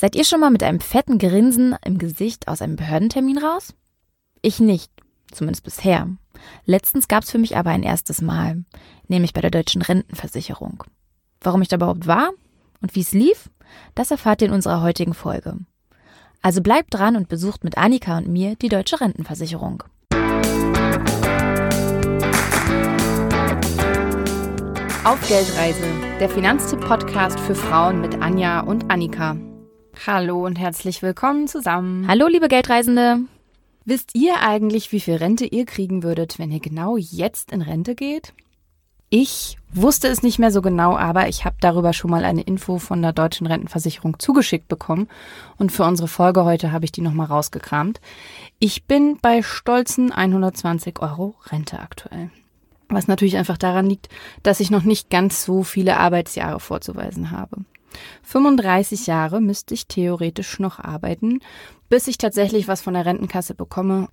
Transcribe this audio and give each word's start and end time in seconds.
Seid 0.00 0.16
ihr 0.16 0.24
schon 0.24 0.40
mal 0.40 0.48
mit 0.48 0.62
einem 0.62 0.80
fetten 0.80 1.18
Grinsen 1.18 1.76
im 1.84 1.98
Gesicht 1.98 2.48
aus 2.48 2.62
einem 2.62 2.76
Behördentermin 2.76 3.36
raus? 3.36 3.74
Ich 4.40 4.58
nicht, 4.58 4.90
zumindest 5.30 5.62
bisher. 5.62 6.08
Letztens 6.64 7.06
gab 7.06 7.22
es 7.22 7.30
für 7.30 7.36
mich 7.36 7.58
aber 7.58 7.68
ein 7.68 7.82
erstes 7.82 8.22
Mal, 8.22 8.64
nämlich 9.08 9.34
bei 9.34 9.42
der 9.42 9.50
deutschen 9.50 9.82
Rentenversicherung. 9.82 10.84
Warum 11.42 11.60
ich 11.60 11.68
da 11.68 11.76
überhaupt 11.76 12.06
war 12.06 12.30
und 12.80 12.94
wie 12.94 13.02
es 13.02 13.12
lief, 13.12 13.50
das 13.94 14.10
erfahrt 14.10 14.40
ihr 14.40 14.48
in 14.48 14.54
unserer 14.54 14.80
heutigen 14.80 15.12
Folge. 15.12 15.58
Also 16.40 16.62
bleibt 16.62 16.94
dran 16.94 17.14
und 17.14 17.28
besucht 17.28 17.62
mit 17.62 17.76
Annika 17.76 18.16
und 18.16 18.28
mir 18.28 18.56
die 18.56 18.70
deutsche 18.70 19.02
Rentenversicherung. 19.02 19.82
Auf 25.04 25.28
Geldreise, 25.28 25.84
der 26.18 26.30
Finanztipp-Podcast 26.30 27.38
für 27.40 27.54
Frauen 27.54 28.00
mit 28.00 28.22
Anja 28.22 28.60
und 28.60 28.90
Annika. 28.90 29.36
Hallo 30.06 30.46
und 30.46 30.58
herzlich 30.58 31.02
willkommen 31.02 31.46
zusammen. 31.46 32.08
Hallo, 32.08 32.26
liebe 32.26 32.48
Geldreisende. 32.48 33.18
Wisst 33.84 34.14
ihr 34.14 34.40
eigentlich, 34.40 34.92
wie 34.92 35.00
viel 35.00 35.16
Rente 35.16 35.44
ihr 35.44 35.66
kriegen 35.66 36.02
würdet, 36.02 36.38
wenn 36.38 36.50
ihr 36.50 36.60
genau 36.60 36.96
jetzt 36.96 37.52
in 37.52 37.60
Rente 37.60 37.94
geht? 37.94 38.32
Ich 39.10 39.58
wusste 39.74 40.08
es 40.08 40.22
nicht 40.22 40.38
mehr 40.38 40.52
so 40.52 40.62
genau, 40.62 40.96
aber 40.96 41.28
ich 41.28 41.44
habe 41.44 41.56
darüber 41.60 41.92
schon 41.92 42.10
mal 42.10 42.24
eine 42.24 42.40
Info 42.40 42.78
von 42.78 43.02
der 43.02 43.12
deutschen 43.12 43.46
Rentenversicherung 43.46 44.18
zugeschickt 44.18 44.68
bekommen 44.68 45.06
und 45.58 45.70
für 45.70 45.84
unsere 45.84 46.08
Folge 46.08 46.46
heute 46.46 46.72
habe 46.72 46.86
ich 46.86 46.92
die 46.92 47.02
nochmal 47.02 47.26
rausgekramt. 47.26 48.00
Ich 48.58 48.84
bin 48.84 49.18
bei 49.20 49.42
stolzen 49.42 50.12
120 50.12 50.98
Euro 51.02 51.34
Rente 51.50 51.78
aktuell. 51.78 52.30
Was 52.88 53.06
natürlich 53.06 53.36
einfach 53.36 53.58
daran 53.58 53.84
liegt, 53.84 54.08
dass 54.42 54.60
ich 54.60 54.70
noch 54.70 54.82
nicht 54.82 55.10
ganz 55.10 55.44
so 55.44 55.62
viele 55.62 55.98
Arbeitsjahre 55.98 56.58
vorzuweisen 56.58 57.32
habe. 57.32 57.58
35 58.22 59.06
Jahre 59.06 59.40
müsste 59.40 59.74
ich 59.74 59.86
theoretisch 59.86 60.58
noch 60.58 60.78
arbeiten, 60.78 61.40
bis 61.88 62.06
ich 62.06 62.18
tatsächlich 62.18 62.68
was 62.68 62.80
von 62.80 62.94
der 62.94 63.06
Rentenkasse 63.06 63.54
bekomme. 63.54 64.08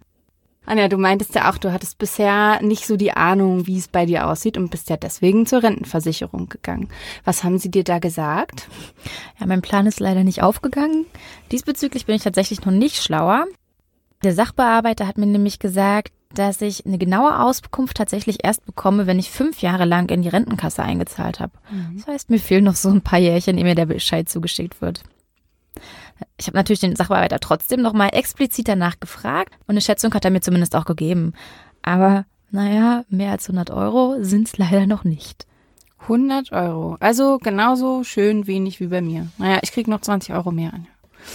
Anja, 0.68 0.90
du 0.90 0.98
meintest 0.98 1.34
ja 1.34 1.50
auch, 1.50 1.58
du 1.58 1.72
hattest 1.72 1.98
bisher 1.98 2.62
nicht 2.62 2.86
so 2.86 2.98
die 2.98 3.14
Ahnung, 3.14 3.68
wie 3.68 3.78
es 3.78 3.88
bei 3.88 4.06
dir 4.06 4.28
aussieht 4.28 4.58
und 4.58 4.70
bist 4.70 4.90
ja 4.90 4.98
deswegen 4.98 5.46
zur 5.46 5.64
Rentenversicherung 5.64 6.50
gegangen. 6.50 6.90
Was 7.24 7.46
haben 7.46 7.58
sie 7.58 7.72
dir 7.72 7.86
da 7.86 8.00
gesagt? 8.00 8.68
Ja, 9.40 9.46
mein 9.46 9.62
Plan 9.62 9.86
ist 9.86 10.02
leider 10.02 10.26
nicht 10.26 10.44
aufgegangen. 10.44 11.06
Diesbezüglich 11.54 12.06
bin 12.06 12.16
ich 12.16 12.24
tatsächlich 12.24 12.66
noch 12.66 12.74
nicht 12.74 13.02
schlauer. 13.02 13.46
Der 14.24 14.34
Sachbearbeiter 14.34 15.08
hat 15.08 15.18
mir 15.18 15.26
nämlich 15.26 15.60
gesagt, 15.60 16.12
dass 16.34 16.62
ich 16.62 16.86
eine 16.86 16.98
genaue 16.98 17.40
Auskunft 17.40 17.98
tatsächlich 17.98 18.44
erst 18.44 18.66
bekomme, 18.66 19.08
wenn 19.08 19.20
ich 19.20 19.32
fünf 19.32 19.62
Jahre 19.62 19.86
lang 19.86 20.10
in 20.10 20.22
die 20.22 20.30
Rentenkasse 20.30 20.84
eingezahlt 20.84 21.40
habe. 21.40 21.54
Mhm. 21.72 21.98
Das 21.98 22.08
heißt, 22.08 22.30
mir 22.30 22.40
fehlen 22.40 22.64
noch 22.64 22.76
so 22.76 22.90
ein 22.90 23.02
paar 23.02 23.20
Jährchen, 23.20 23.58
ehe 23.58 23.64
mir 23.64 23.76
der 23.76 23.86
Bescheid 23.86 24.28
zugeschickt 24.28 24.82
wird. 24.82 25.04
Ich 26.38 26.48
habe 26.48 26.58
natürlich 26.58 26.80
den 26.80 26.96
Sachbearbeiter 26.96 27.40
trotzdem 27.40 27.82
nochmal 27.82 28.10
explizit 28.14 28.68
danach 28.68 29.00
gefragt 29.00 29.54
und 29.68 29.72
eine 29.72 29.82
Schätzung 29.82 30.14
hat 30.14 30.26
er 30.26 30.32
mir 30.32 30.42
zumindest 30.42 30.76
auch 30.76 30.86
gegeben. 30.86 31.34
Aber 31.82 32.26
naja, 32.50 33.04
mehr 33.10 33.32
als 33.32 33.48
100 33.48 33.72
Euro 33.72 34.18
sind 34.22 34.48
es 34.48 34.58
leider 34.58 34.88
noch 34.88 35.04
nicht. 35.04 35.46
100 36.02 36.52
Euro. 36.52 36.98
Also 37.00 37.38
genauso 37.38 38.04
schön 38.04 38.48
wenig 38.48 38.80
wie 38.80 38.88
bei 38.88 39.02
mir. 39.02 39.28
Naja, 39.38 39.60
ich 39.62 39.72
kriege 39.72 39.90
noch 39.90 40.02
20 40.02 40.34
Euro 40.34 40.52
mehr. 40.52 40.72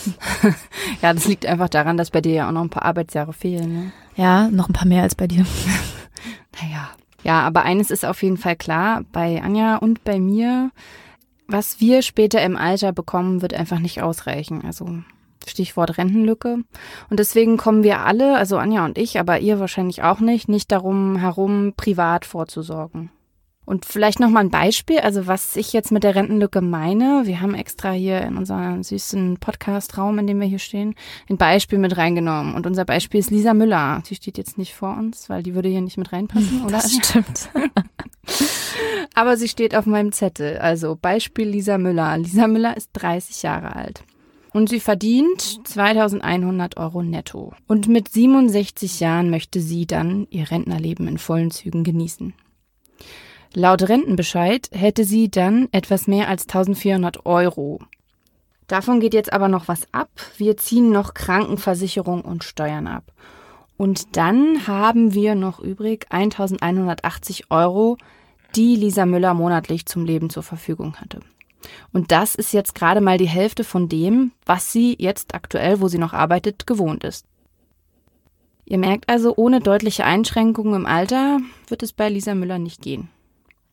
ja, 1.03 1.13
das 1.13 1.27
liegt 1.27 1.47
einfach 1.47 1.69
daran, 1.69 1.97
dass 1.97 2.11
bei 2.11 2.21
dir 2.21 2.33
ja 2.33 2.49
auch 2.49 2.53
noch 2.53 2.63
ein 2.63 2.71
paar 2.71 2.85
Arbeitsjahre 2.85 3.33
fehlen. 3.33 3.73
Ne? 3.73 3.93
Ja, 4.17 4.49
noch 4.49 4.69
ein 4.69 4.73
paar 4.73 4.87
mehr 4.87 5.03
als 5.03 5.15
bei 5.15 5.27
dir. 5.27 5.47
naja. 6.61 6.91
Ja, 7.25 7.43
aber 7.43 7.63
eines 7.63 7.91
ist 7.91 8.05
auf 8.05 8.23
jeden 8.23 8.37
Fall 8.37 8.57
klar, 8.57 9.05
bei 9.13 9.41
Anja 9.43 9.77
und 9.77 10.03
bei 10.03 10.19
mir, 10.19 10.73
was 11.47 11.79
wir 11.79 12.03
später 12.03 12.43
im 12.43 12.57
Alter 12.57 12.93
bekommen, 12.93 13.43
wird 13.43 13.55
einfach 13.55 13.79
nicht 13.79 14.03
ausreichen. 14.03 14.65
Also 14.65 14.89
Stichwort 15.47 15.99
Rentenlücke. 15.99 16.59
Und 17.11 17.21
deswegen 17.21 17.57
kommen 17.57 17.85
wir 17.85 18.01
alle, 18.01 18.37
also 18.37 18.59
Anja 18.59 18.85
und 18.85 18.99
ich, 18.99 19.21
aber 19.21 19.39
ihr 19.39 19.61
wahrscheinlich 19.61 20.03
auch 20.03 20.21
nicht, 20.21 20.49
nicht 20.49 20.73
darum 20.73 21.17
herum, 21.17 21.75
privat 21.77 22.25
vorzusorgen. 22.25 23.11
Und 23.65 23.85
vielleicht 23.85 24.19
noch 24.19 24.29
mal 24.29 24.41
ein 24.41 24.51
Beispiel, 24.51 24.99
also 24.99 25.29
was 25.29 25.55
ich 25.55 25.73
jetzt 25.73 25.93
mit 25.93 26.03
der 26.03 26.17
Rentenlücke 26.17 26.61
meine. 26.61 27.23
Wir 27.25 27.41
haben 27.41 27.55
extra 27.55 27.93
hier 27.93 28.21
in 28.23 28.37
unserem 28.37 28.83
süßen 28.83 29.39
Podcast-Raum, 29.39 30.19
in 30.19 30.27
dem 30.27 30.41
wir 30.41 30.49
hier 30.49 30.59
stehen, 30.59 30.97
ein 31.31 31.37
Beispiel 31.37 31.79
mit 31.79 31.97
reingenommen. 31.97 32.55
Und 32.55 32.67
unser 32.67 32.85
Beispiel 32.85 33.21
ist 33.21 33.31
Lisa 33.31 33.55
Müller. 33.55 34.03
Sie 34.05 34.17
steht 34.17 34.37
jetzt 34.37 34.59
nicht 34.59 34.75
vor 34.75 34.97
uns, 34.97 35.31
weil 35.31 35.45
die 35.45 35.55
würde 35.55 35.69
hier 35.69 35.81
nicht 35.81 35.97
mit 35.97 36.13
reinpassen, 36.13 36.63
oder? 36.63 36.73
Das 36.73 36.93
stimmt. 37.05 37.51
Aber 39.15 39.37
sie 39.37 39.49
steht 39.49 39.77
auf 39.77 39.87
meinem 39.87 40.11
Zettel. 40.11 40.59
Also 40.59 40.99
Beispiel 41.01 41.49
Lisa 41.49 41.79
Müller. 41.79 42.19
Lisa 42.19 42.49
Müller 42.49 42.77
ist 42.77 42.91
30 42.95 43.43
Jahre 43.43 43.77
alt. 43.77 44.03
Und 44.53 44.69
sie 44.69 44.81
verdient 44.81 45.67
2100 45.67 46.77
Euro 46.77 47.03
netto. 47.03 47.55
Und 47.69 47.89
mit 47.89 48.09
67 48.09 49.01
Jahren 49.01 49.31
möchte 49.31 49.61
sie 49.61 49.87
dann 49.87 50.27
ihr 50.31 50.51
Rentnerleben 50.51 51.09
in 51.09 51.19
vollen 51.19 51.51
Zügen 51.51 51.85
genießen. 51.85 52.35
Laut 53.55 53.83
Rentenbescheid 53.87 54.71
hätte 54.73 55.05
sie 55.05 55.31
dann 55.31 55.69
etwas 55.73 56.07
mehr 56.07 56.29
als 56.29 56.45
1400 56.45 57.27
Euro. 57.27 57.81
Davon 58.67 59.01
geht 59.01 59.13
jetzt 59.13 59.33
aber 59.33 59.49
noch 59.49 59.69
was 59.69 59.83
ab. 59.93 60.09
Wir 60.39 60.57
ziehen 60.57 60.91
noch 60.91 61.13
Krankenversicherung 61.13 62.23
und 62.23 62.45
Steuern 62.45 62.87
ab. 62.87 63.13
Und 63.77 64.17
dann 64.17 64.67
haben 64.67 65.13
wir 65.13 65.35
noch 65.35 65.61
übrig 65.61 66.07
1180 66.09 67.51
Euro, 67.51 67.99
die 68.57 68.77
Lisa 68.77 69.05
Müller 69.05 69.35
monatlich 69.35 69.85
zum 69.85 70.07
Leben 70.07 70.31
zur 70.31 70.43
Verfügung 70.43 70.97
hatte. 70.97 71.21
Und 71.93 72.11
das 72.11 72.35
ist 72.35 72.53
jetzt 72.53 72.75
gerade 72.75 73.03
mal 73.03 73.19
die 73.19 73.29
Hälfte 73.29 73.65
von 73.65 73.89
dem, 73.89 74.33
was 74.47 74.73
sie 74.73 74.97
jetzt 74.99 75.35
aktuell, 75.35 75.81
wo 75.81 75.89
sie 75.89 75.99
noch 75.99 76.15
arbeitet, 76.15 76.67
gewohnt 76.67 77.05
ist. 77.05 77.27
Ihr 78.65 78.79
merkt 78.79 79.11
also, 79.11 79.35
ohne 79.37 79.61
deutliche 79.61 80.05
Einschränkungen 80.05 80.75
im 80.75 80.87
Alter 80.87 81.41
wird 81.69 81.83
es 81.83 81.93
bei 81.93 82.09
Lisa 82.09 82.35
Müller 82.35 82.59
nicht 82.59 82.81
gehen. 82.81 83.11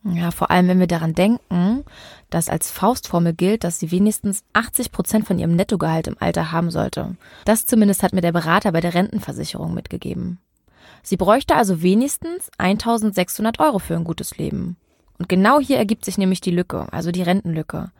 Ja, 0.02 0.30
vor 0.30 0.50
allem, 0.50 0.68
wenn 0.68 0.78
wir 0.78 0.86
daran 0.86 1.14
denken, 1.14 1.84
dass 2.30 2.48
als 2.48 2.70
Faustformel 2.70 3.34
gilt, 3.34 3.64
dass 3.64 3.78
sie 3.78 3.90
wenigstens 3.90 4.44
80 4.54 4.92
Prozent 4.92 5.26
von 5.26 5.38
ihrem 5.38 5.54
Nettogehalt 5.54 6.06
im 6.06 6.16
Alter 6.18 6.52
haben 6.52 6.70
sollte. 6.70 7.16
Das 7.44 7.66
zumindest 7.66 8.02
hat 8.02 8.14
mir 8.14 8.22
der 8.22 8.32
Berater 8.32 8.72
bei 8.72 8.80
der 8.80 8.94
Rentenversicherung 8.94 9.74
mitgegeben. 9.74 10.38
Sie 11.02 11.16
bräuchte 11.16 11.54
also 11.54 11.82
wenigstens 11.82 12.50
1600 12.56 13.60
Euro 13.60 13.78
für 13.78 13.94
ein 13.94 14.04
gutes 14.04 14.38
Leben. 14.38 14.76
Und 15.18 15.28
genau 15.28 15.60
hier 15.60 15.76
ergibt 15.76 16.06
sich 16.06 16.16
nämlich 16.16 16.40
die 16.40 16.50
Lücke, 16.50 16.90
also 16.92 17.12
die 17.12 17.22
Rentenlücke. 17.22 17.90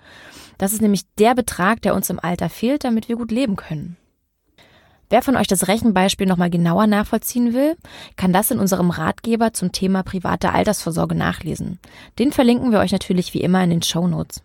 Das 0.56 0.72
ist 0.72 0.80
nämlich 0.80 1.04
der 1.18 1.34
Betrag, 1.34 1.82
der 1.82 1.94
uns 1.94 2.08
im 2.08 2.18
Alter 2.18 2.48
fehlt, 2.48 2.84
damit 2.84 3.08
wir 3.08 3.16
gut 3.16 3.30
leben 3.30 3.56
können. 3.56 3.98
Wer 5.10 5.22
von 5.22 5.36
euch 5.36 5.48
das 5.48 5.66
Rechenbeispiel 5.66 6.28
nochmal 6.28 6.50
genauer 6.50 6.86
nachvollziehen 6.86 7.52
will, 7.52 7.76
kann 8.16 8.32
das 8.32 8.52
in 8.52 8.60
unserem 8.60 8.90
Ratgeber 8.90 9.52
zum 9.52 9.72
Thema 9.72 10.04
private 10.04 10.52
Altersvorsorge 10.52 11.16
nachlesen. 11.16 11.80
Den 12.20 12.30
verlinken 12.30 12.70
wir 12.70 12.78
euch 12.78 12.92
natürlich 12.92 13.34
wie 13.34 13.40
immer 13.40 13.62
in 13.64 13.70
den 13.70 13.82
Show 13.82 14.06
Notes. 14.06 14.42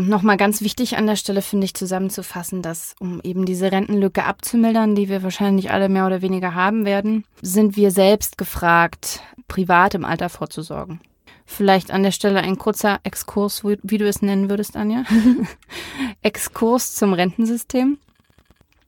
Nochmal 0.00 0.36
ganz 0.36 0.60
wichtig 0.60 0.96
an 0.96 1.08
der 1.08 1.16
Stelle 1.16 1.42
finde 1.42 1.64
ich 1.64 1.74
zusammenzufassen, 1.74 2.62
dass 2.62 2.94
um 3.00 3.20
eben 3.24 3.46
diese 3.46 3.72
Rentenlücke 3.72 4.24
abzumildern, 4.24 4.94
die 4.94 5.08
wir 5.08 5.24
wahrscheinlich 5.24 5.72
alle 5.72 5.88
mehr 5.88 6.06
oder 6.06 6.22
weniger 6.22 6.54
haben 6.54 6.84
werden, 6.84 7.24
sind 7.42 7.74
wir 7.74 7.90
selbst 7.90 8.38
gefragt, 8.38 9.22
privat 9.48 9.94
im 9.94 10.04
Alter 10.04 10.28
vorzusorgen. 10.28 11.00
Vielleicht 11.46 11.90
an 11.90 12.02
der 12.02 12.12
Stelle 12.12 12.42
ein 12.42 12.58
kurzer 12.58 13.00
Exkurs, 13.02 13.64
wie 13.64 13.98
du 13.98 14.06
es 14.06 14.22
nennen 14.22 14.50
würdest, 14.50 14.76
Anja. 14.76 15.04
Exkurs 16.22 16.94
zum 16.94 17.14
Rentensystem. 17.14 17.98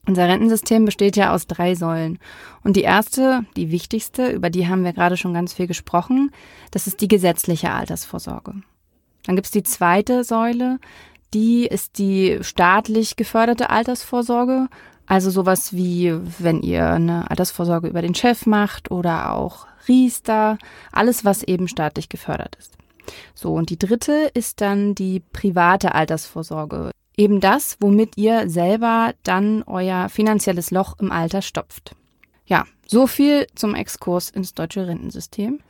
Unser 0.06 0.28
Rentensystem 0.28 0.84
besteht 0.84 1.16
ja 1.16 1.32
aus 1.34 1.46
drei 1.46 1.74
Säulen. 1.74 2.18
Und 2.64 2.76
die 2.76 2.82
erste, 2.82 3.44
die 3.56 3.70
wichtigste, 3.70 4.30
über 4.30 4.50
die 4.50 4.66
haben 4.66 4.84
wir 4.84 4.92
gerade 4.92 5.16
schon 5.16 5.34
ganz 5.34 5.52
viel 5.52 5.66
gesprochen, 5.66 6.32
das 6.70 6.86
ist 6.86 7.00
die 7.00 7.08
gesetzliche 7.08 7.70
Altersvorsorge. 7.70 8.54
Dann 9.24 9.36
gibt's 9.36 9.50
die 9.50 9.62
zweite 9.62 10.24
Säule, 10.24 10.78
die 11.34 11.66
ist 11.66 11.98
die 11.98 12.38
staatlich 12.40 13.16
geförderte 13.16 13.70
Altersvorsorge. 13.70 14.68
Also 15.06 15.30
sowas 15.30 15.74
wie, 15.74 16.14
wenn 16.38 16.62
ihr 16.62 16.88
eine 16.88 17.30
Altersvorsorge 17.30 17.88
über 17.88 18.00
den 18.00 18.14
Chef 18.14 18.46
macht 18.46 18.90
oder 18.90 19.32
auch 19.32 19.66
Riester, 19.88 20.56
alles, 20.92 21.24
was 21.24 21.42
eben 21.42 21.68
staatlich 21.68 22.08
gefördert 22.08 22.56
ist. 22.56 22.76
So, 23.34 23.54
und 23.54 23.70
die 23.70 23.78
dritte 23.78 24.30
ist 24.34 24.60
dann 24.60 24.94
die 24.94 25.20
private 25.20 25.94
Altersvorsorge 25.94 26.90
eben 27.20 27.40
das, 27.40 27.76
womit 27.80 28.16
ihr 28.16 28.48
selber 28.48 29.12
dann 29.24 29.62
euer 29.64 30.08
finanzielles 30.08 30.70
Loch 30.70 30.98
im 30.98 31.12
Alter 31.12 31.42
stopft. 31.42 31.94
Ja, 32.46 32.64
so 32.86 33.06
viel 33.06 33.46
zum 33.54 33.74
Exkurs 33.74 34.30
ins 34.30 34.54
deutsche 34.54 34.86
Rentensystem. 34.86 35.60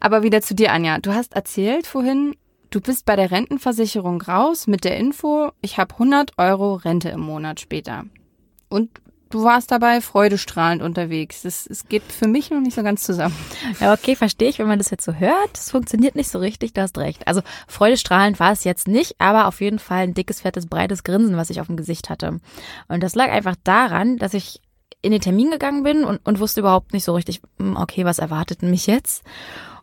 Aber 0.00 0.22
wieder 0.22 0.40
zu 0.40 0.54
dir, 0.54 0.72
Anja. 0.72 0.98
Du 0.98 1.12
hast 1.12 1.34
erzählt 1.34 1.86
vorhin, 1.86 2.36
du 2.70 2.80
bist 2.80 3.04
bei 3.04 3.16
der 3.16 3.30
Rentenversicherung 3.30 4.22
raus 4.22 4.66
mit 4.66 4.84
der 4.84 4.96
Info, 4.96 5.52
ich 5.60 5.76
habe 5.76 5.92
100 5.92 6.38
Euro 6.38 6.74
Rente 6.74 7.10
im 7.10 7.20
Monat 7.20 7.60
später. 7.60 8.04
Und 8.70 8.90
du 9.34 9.42
warst 9.42 9.72
dabei 9.72 10.00
freudestrahlend 10.00 10.80
unterwegs. 10.80 11.42
Das, 11.42 11.66
es 11.66 11.88
geht 11.88 12.04
für 12.04 12.28
mich 12.28 12.50
noch 12.50 12.60
nicht 12.60 12.76
so 12.76 12.84
ganz 12.84 13.02
zusammen. 13.02 13.34
Ja, 13.80 13.92
okay, 13.92 14.14
verstehe 14.14 14.48
ich, 14.48 14.60
wenn 14.60 14.68
man 14.68 14.78
das 14.78 14.90
jetzt 14.90 15.04
so 15.04 15.14
hört. 15.14 15.50
Es 15.54 15.72
funktioniert 15.72 16.14
nicht 16.14 16.30
so 16.30 16.38
richtig, 16.38 16.72
du 16.72 16.82
hast 16.82 16.96
recht. 16.98 17.26
Also 17.26 17.42
freudestrahlend 17.66 18.38
war 18.38 18.52
es 18.52 18.62
jetzt 18.62 18.86
nicht, 18.86 19.16
aber 19.18 19.48
auf 19.48 19.60
jeden 19.60 19.80
Fall 19.80 20.04
ein 20.04 20.14
dickes, 20.14 20.42
fettes, 20.42 20.66
breites 20.66 21.02
Grinsen, 21.02 21.36
was 21.36 21.50
ich 21.50 21.60
auf 21.60 21.66
dem 21.66 21.76
Gesicht 21.76 22.10
hatte. 22.10 22.38
Und 22.86 23.02
das 23.02 23.16
lag 23.16 23.30
einfach 23.30 23.56
daran, 23.64 24.18
dass 24.18 24.34
ich 24.34 24.60
in 25.02 25.10
den 25.10 25.20
Termin 25.20 25.50
gegangen 25.50 25.82
bin 25.82 26.04
und, 26.04 26.20
und 26.24 26.38
wusste 26.38 26.60
überhaupt 26.60 26.92
nicht 26.92 27.04
so 27.04 27.14
richtig, 27.14 27.42
hm, 27.58 27.76
okay, 27.76 28.04
was 28.04 28.20
erwartet 28.20 28.62
mich 28.62 28.86
jetzt? 28.86 29.24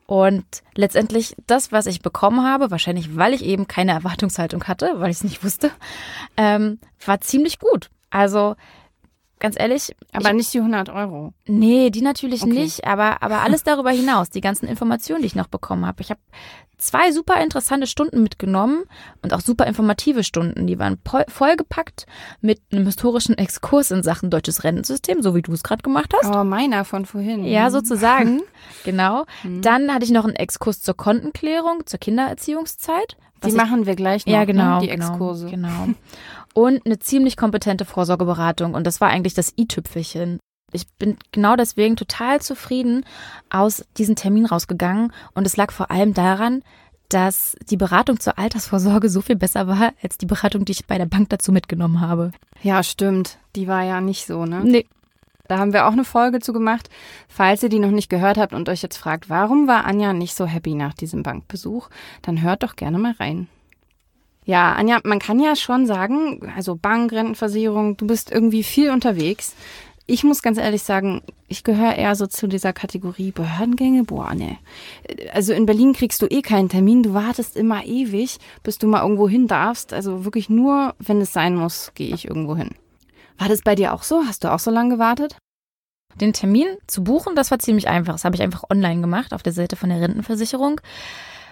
Und 0.05 0.45
letztendlich 0.75 1.35
das, 1.45 1.73
was 1.73 1.87
ich 1.87 2.01
bekommen 2.01 2.45
habe, 2.45 2.71
wahrscheinlich 2.71 3.17
weil 3.17 3.33
ich 3.33 3.43
eben 3.43 3.67
keine 3.67 3.91
Erwartungshaltung 3.91 4.63
hatte, 4.63 4.93
weil 4.95 5.11
ich 5.11 5.17
es 5.17 5.23
nicht 5.25 5.43
wusste, 5.43 5.71
ähm, 6.37 6.79
war 7.05 7.19
ziemlich 7.19 7.59
gut. 7.59 7.89
Also 8.09 8.55
ganz 9.41 9.59
ehrlich. 9.59 9.93
Aber 10.13 10.29
ich, 10.29 10.35
nicht 10.35 10.53
die 10.53 10.59
100 10.59 10.89
Euro. 10.89 11.33
Nee, 11.45 11.89
die 11.89 12.01
natürlich 12.01 12.43
okay. 12.43 12.53
nicht, 12.53 12.85
aber, 12.85 13.21
aber 13.21 13.41
alles 13.41 13.63
darüber 13.63 13.91
hinaus, 13.91 14.29
die 14.29 14.39
ganzen 14.39 14.67
Informationen, 14.67 15.21
die 15.21 15.27
ich 15.27 15.35
noch 15.35 15.47
bekommen 15.47 15.85
habe. 15.85 16.01
Ich 16.01 16.09
habe 16.09 16.21
zwei 16.77 17.11
super 17.11 17.41
interessante 17.41 17.87
Stunden 17.87 18.23
mitgenommen 18.23 18.83
und 19.21 19.33
auch 19.33 19.41
super 19.41 19.67
informative 19.67 20.23
Stunden. 20.23 20.67
Die 20.67 20.79
waren 20.79 20.97
vollgepackt 21.27 22.05
mit 22.41 22.61
einem 22.71 22.85
historischen 22.85 23.37
Exkurs 23.37 23.91
in 23.91 24.03
Sachen 24.03 24.29
deutsches 24.29 24.63
Rentensystem, 24.63 25.21
so 25.21 25.35
wie 25.35 25.41
du 25.41 25.51
es 25.51 25.63
gerade 25.63 25.83
gemacht 25.83 26.13
hast. 26.21 26.33
Oh, 26.33 26.43
meiner 26.43 26.85
von 26.85 27.05
vorhin. 27.05 27.43
Ja, 27.43 27.69
sozusagen. 27.69 28.41
genau. 28.83 29.25
Mhm. 29.43 29.61
Dann 29.61 29.93
hatte 29.93 30.05
ich 30.05 30.11
noch 30.11 30.25
einen 30.25 30.35
Exkurs 30.35 30.81
zur 30.81 30.95
Kontenklärung, 30.95 31.85
zur 31.85 31.99
Kindererziehungszeit. 31.99 33.17
Die 33.43 33.53
machen 33.53 33.87
wir 33.87 33.95
gleich 33.95 34.25
noch, 34.27 34.33
ja, 34.33 34.45
genau, 34.45 34.75
ne? 34.75 34.81
die 34.81 34.87
genau, 34.87 35.07
Exkurse. 35.07 35.47
Genau. 35.49 35.87
Und 36.53 36.85
eine 36.85 36.99
ziemlich 36.99 37.37
kompetente 37.37 37.85
Vorsorgeberatung. 37.85 38.73
Und 38.73 38.85
das 38.85 39.01
war 39.01 39.09
eigentlich 39.09 39.33
das 39.33 39.53
i-Tüpfelchen. 39.57 40.39
Ich 40.73 40.87
bin 40.97 41.17
genau 41.31 41.55
deswegen 41.55 41.95
total 41.95 42.41
zufrieden 42.41 43.05
aus 43.49 43.85
diesem 43.97 44.15
Termin 44.15 44.45
rausgegangen. 44.45 45.11
Und 45.33 45.45
es 45.45 45.57
lag 45.57 45.71
vor 45.71 45.91
allem 45.91 46.13
daran, 46.13 46.63
dass 47.09 47.57
die 47.69 47.77
Beratung 47.77 48.19
zur 48.19 48.37
Altersvorsorge 48.39 49.09
so 49.09 49.21
viel 49.21 49.35
besser 49.35 49.67
war 49.67 49.93
als 50.01 50.17
die 50.17 50.25
Beratung, 50.25 50.63
die 50.65 50.71
ich 50.71 50.87
bei 50.87 50.97
der 50.97 51.05
Bank 51.05 51.29
dazu 51.29 51.51
mitgenommen 51.51 51.99
habe. 51.99 52.31
Ja, 52.63 52.83
stimmt. 52.83 53.37
Die 53.55 53.67
war 53.67 53.83
ja 53.83 53.99
nicht 53.99 54.25
so, 54.25 54.45
ne? 54.45 54.61
Nee. 54.63 54.87
Da 55.47 55.57
haben 55.57 55.73
wir 55.73 55.85
auch 55.85 55.91
eine 55.91 56.05
Folge 56.05 56.39
zu 56.39 56.53
gemacht. 56.53 56.89
Falls 57.27 57.61
ihr 57.63 57.67
die 57.67 57.79
noch 57.79 57.91
nicht 57.91 58.09
gehört 58.09 58.37
habt 58.37 58.53
und 58.53 58.69
euch 58.69 58.81
jetzt 58.81 58.95
fragt, 58.95 59.29
warum 59.29 59.67
war 59.67 59.85
Anja 59.85 60.13
nicht 60.13 60.33
so 60.33 60.45
happy 60.45 60.75
nach 60.75 60.93
diesem 60.93 61.23
Bankbesuch, 61.23 61.89
dann 62.21 62.41
hört 62.41 62.63
doch 62.63 62.77
gerne 62.77 62.97
mal 62.97 63.13
rein. 63.19 63.49
Ja, 64.51 64.73
Anja, 64.73 64.99
man 65.05 65.19
kann 65.19 65.39
ja 65.39 65.55
schon 65.55 65.85
sagen, 65.85 66.51
also 66.57 66.75
Bank, 66.75 67.13
Rentenversicherung, 67.13 67.95
du 67.95 68.05
bist 68.05 68.29
irgendwie 68.29 68.63
viel 68.63 68.91
unterwegs. 68.91 69.55
Ich 70.07 70.25
muss 70.25 70.41
ganz 70.41 70.57
ehrlich 70.57 70.83
sagen, 70.83 71.21
ich 71.47 71.63
gehöre 71.63 71.95
eher 71.95 72.15
so 72.15 72.27
zu 72.27 72.47
dieser 72.47 72.73
Kategorie 72.73 73.31
Behördengänge. 73.31 74.03
Boah, 74.03 74.33
ne. 74.35 74.57
Also 75.31 75.53
in 75.53 75.65
Berlin 75.65 75.93
kriegst 75.93 76.21
du 76.21 76.25
eh 76.25 76.41
keinen 76.41 76.67
Termin. 76.67 77.01
Du 77.01 77.13
wartest 77.13 77.55
immer 77.55 77.85
ewig, 77.85 78.39
bis 78.61 78.77
du 78.77 78.87
mal 78.87 79.03
irgendwo 79.03 79.29
hin 79.29 79.47
darfst. 79.47 79.93
Also 79.93 80.25
wirklich 80.25 80.49
nur, 80.49 80.95
wenn 80.99 81.21
es 81.21 81.31
sein 81.31 81.55
muss, 81.55 81.93
gehe 81.95 82.13
ich 82.13 82.27
irgendwo 82.27 82.57
hin. 82.57 82.71
War 83.37 83.47
das 83.47 83.61
bei 83.61 83.75
dir 83.75 83.93
auch 83.93 84.03
so? 84.03 84.25
Hast 84.27 84.43
du 84.43 84.51
auch 84.51 84.59
so 84.59 84.69
lange 84.69 84.95
gewartet? 84.95 85.37
Den 86.19 86.33
Termin 86.33 86.67
zu 86.87 87.05
buchen, 87.05 87.37
das 87.37 87.51
war 87.51 87.59
ziemlich 87.59 87.87
einfach. 87.87 88.15
Das 88.15 88.25
habe 88.25 88.35
ich 88.35 88.41
einfach 88.41 88.65
online 88.69 88.99
gemacht 88.99 89.33
auf 89.33 89.43
der 89.43 89.53
Seite 89.53 89.77
von 89.77 89.87
der 89.87 90.01
Rentenversicherung. 90.01 90.81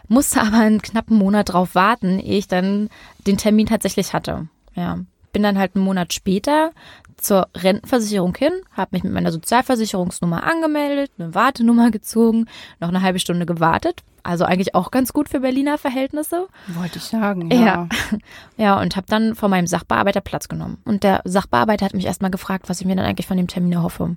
Musste 0.10 0.42
aber 0.42 0.58
einen 0.58 0.82
knappen 0.82 1.18
Monat 1.18 1.54
drauf 1.54 1.76
warten, 1.76 2.20
ehe 2.20 2.40
ich 2.40 2.48
dann 2.48 2.90
den 3.26 3.38
Termin 3.38 3.68
tatsächlich 3.68 4.14
hatte. 4.14 4.50
Ja. 4.76 5.00
Bin 5.32 5.44
dann 5.44 5.58
halt 5.58 5.76
einen 5.76 5.86
Monat 5.86 6.14
später 6.14 6.72
zur 7.16 7.48
Rentenversicherung 7.56 8.36
hin, 8.36 8.52
habe 8.72 8.90
mich 8.94 9.04
mit 9.04 9.14
meiner 9.14 9.32
Sozialversicherungsnummer 9.32 10.44
angemeldet, 10.44 11.12
eine 11.18 11.36
Wartenummer 11.36 11.92
gezogen, 11.92 12.46
noch 12.80 12.90
eine 12.90 13.02
halbe 13.02 13.20
Stunde 13.20 13.46
gewartet, 13.46 14.04
also 14.24 14.46
eigentlich 14.46 14.76
auch 14.76 14.92
ganz 14.92 15.14
gut 15.14 15.30
für 15.30 15.42
Berliner 15.42 15.78
Verhältnisse. 15.78 16.48
Wollte 16.68 16.98
ich 16.98 17.04
sagen, 17.04 17.52
ja. 17.52 17.60
Ja, 17.60 17.88
ja 18.58 18.82
und 18.82 18.96
habe 18.96 19.08
dann 19.08 19.36
von 19.36 19.50
meinem 19.50 19.68
Sachbearbeiter 19.68 20.22
Platz 20.22 20.48
genommen. 20.48 20.78
Und 20.86 21.04
der 21.04 21.22
Sachbearbeiter 21.26 21.86
hat 21.86 21.94
mich 21.94 22.06
erstmal 22.06 22.32
gefragt, 22.32 22.70
was 22.70 22.82
ich 22.82 22.88
mir 22.88 22.96
dann 22.96 23.06
eigentlich 23.06 23.28
von 23.28 23.38
dem 23.38 23.48
Termin 23.48 23.74
erhoffe. 23.74 24.16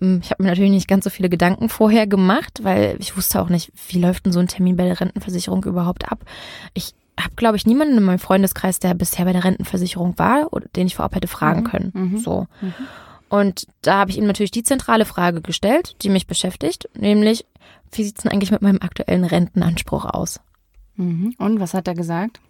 Hm, 0.00 0.20
ich 0.22 0.30
habe 0.30 0.42
mir 0.42 0.50
natürlich 0.50 0.70
nicht 0.70 0.88
ganz 0.88 1.04
so 1.04 1.10
viele 1.10 1.28
Gedanken 1.28 1.68
vorher 1.68 2.06
gemacht, 2.06 2.60
weil 2.62 2.96
ich 2.98 3.16
wusste 3.16 3.40
auch 3.40 3.48
nicht, 3.48 3.72
wie 3.88 4.00
läuft 4.00 4.26
denn 4.26 4.32
so 4.32 4.40
ein 4.40 4.48
Termin 4.48 4.76
bei 4.76 4.84
der 4.84 5.00
Rentenversicherung 5.00 5.64
überhaupt 5.64 6.10
ab. 6.10 6.24
Ich 6.74 6.94
habe, 7.18 7.34
glaube 7.34 7.56
ich, 7.56 7.66
niemanden 7.66 7.98
in 7.98 8.04
meinem 8.04 8.18
Freundeskreis, 8.18 8.78
der 8.78 8.94
bisher 8.94 9.24
bei 9.24 9.32
der 9.32 9.44
Rentenversicherung 9.44 10.18
war 10.18 10.52
oder 10.52 10.68
den 10.76 10.86
ich 10.86 10.94
vorab 10.96 11.14
hätte 11.14 11.28
fragen 11.28 11.60
mhm. 11.60 11.64
können. 11.64 11.92
Mhm. 11.94 12.18
So. 12.18 12.46
Mhm. 12.60 12.74
Und 13.28 13.66
da 13.82 13.98
habe 13.98 14.10
ich 14.10 14.18
ihm 14.18 14.26
natürlich 14.26 14.52
die 14.52 14.62
zentrale 14.62 15.04
Frage 15.04 15.42
gestellt, 15.42 15.96
die 16.02 16.08
mich 16.08 16.26
beschäftigt, 16.26 16.88
nämlich, 16.94 17.44
wie 17.92 18.04
sieht 18.04 18.16
es 18.16 18.22
denn 18.22 18.32
eigentlich 18.32 18.50
mit 18.50 18.62
meinem 18.62 18.80
aktuellen 18.80 19.24
Rentenanspruch 19.24 20.06
aus? 20.06 20.40
Mhm. 20.96 21.34
Und 21.38 21.60
was 21.60 21.74
hat 21.74 21.88
er 21.88 21.94
gesagt? 21.94 22.40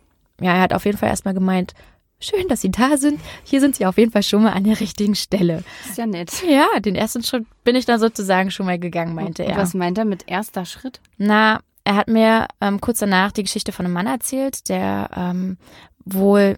Ja, 0.40 0.54
er 0.54 0.60
hat 0.60 0.72
auf 0.72 0.84
jeden 0.84 0.98
Fall 0.98 1.08
erstmal 1.08 1.34
gemeint, 1.34 1.74
schön, 2.20 2.48
dass 2.48 2.60
Sie 2.60 2.70
da 2.70 2.96
sind. 2.96 3.20
Hier 3.44 3.60
sind 3.60 3.76
Sie 3.76 3.86
auf 3.86 3.98
jeden 3.98 4.12
Fall 4.12 4.22
schon 4.22 4.42
mal 4.42 4.52
an 4.52 4.64
der 4.64 4.80
richtigen 4.80 5.14
Stelle. 5.14 5.62
Ist 5.88 5.98
ja 5.98 6.06
nett. 6.06 6.30
Ja, 6.48 6.80
den 6.80 6.94
ersten 6.94 7.22
Schritt 7.22 7.46
bin 7.64 7.76
ich 7.76 7.84
dann 7.84 8.00
sozusagen 8.00 8.50
schon 8.50 8.66
mal 8.66 8.78
gegangen, 8.78 9.14
meinte 9.14 9.44
Und 9.44 9.50
er. 9.50 9.56
Was 9.56 9.74
meint 9.74 9.98
er 9.98 10.04
mit 10.04 10.28
erster 10.28 10.64
Schritt? 10.64 11.00
Na, 11.16 11.60
er 11.84 11.96
hat 11.96 12.08
mir 12.08 12.48
ähm, 12.60 12.80
kurz 12.80 12.98
danach 12.98 13.32
die 13.32 13.44
Geschichte 13.44 13.72
von 13.72 13.86
einem 13.86 13.94
Mann 13.94 14.06
erzählt, 14.06 14.68
der 14.68 15.10
ähm, 15.16 15.56
wohl 16.04 16.56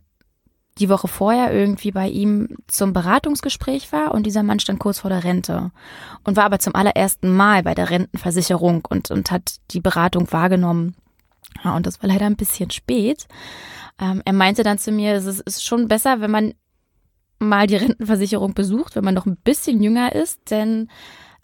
die 0.78 0.88
Woche 0.88 1.08
vorher 1.08 1.52
irgendwie 1.52 1.92
bei 1.92 2.08
ihm 2.08 2.56
zum 2.66 2.92
Beratungsgespräch 2.92 3.92
war 3.92 4.12
und 4.12 4.24
dieser 4.24 4.42
Mann 4.42 4.60
stand 4.60 4.80
kurz 4.80 5.00
vor 5.00 5.10
der 5.10 5.24
Rente 5.24 5.70
und 6.24 6.36
war 6.36 6.44
aber 6.44 6.58
zum 6.58 6.74
allerersten 6.74 7.34
Mal 7.34 7.62
bei 7.62 7.74
der 7.74 7.90
Rentenversicherung 7.90 8.84
und, 8.88 9.10
und 9.10 9.30
hat 9.30 9.56
die 9.72 9.80
Beratung 9.80 10.32
wahrgenommen. 10.32 10.96
Ja, 11.62 11.76
und 11.76 11.86
das 11.86 12.02
war 12.02 12.08
leider 12.08 12.26
ein 12.26 12.36
bisschen 12.36 12.70
spät. 12.70 13.26
Ähm, 14.00 14.22
er 14.24 14.32
meinte 14.32 14.62
dann 14.62 14.78
zu 14.78 14.90
mir, 14.90 15.14
es 15.14 15.26
ist, 15.26 15.40
ist 15.40 15.64
schon 15.64 15.86
besser, 15.86 16.20
wenn 16.20 16.30
man 16.30 16.54
mal 17.38 17.66
die 17.66 17.76
Rentenversicherung 17.76 18.54
besucht, 18.54 18.96
wenn 18.96 19.04
man 19.04 19.14
noch 19.14 19.26
ein 19.26 19.36
bisschen 19.36 19.82
jünger 19.82 20.14
ist, 20.14 20.50
denn 20.50 20.88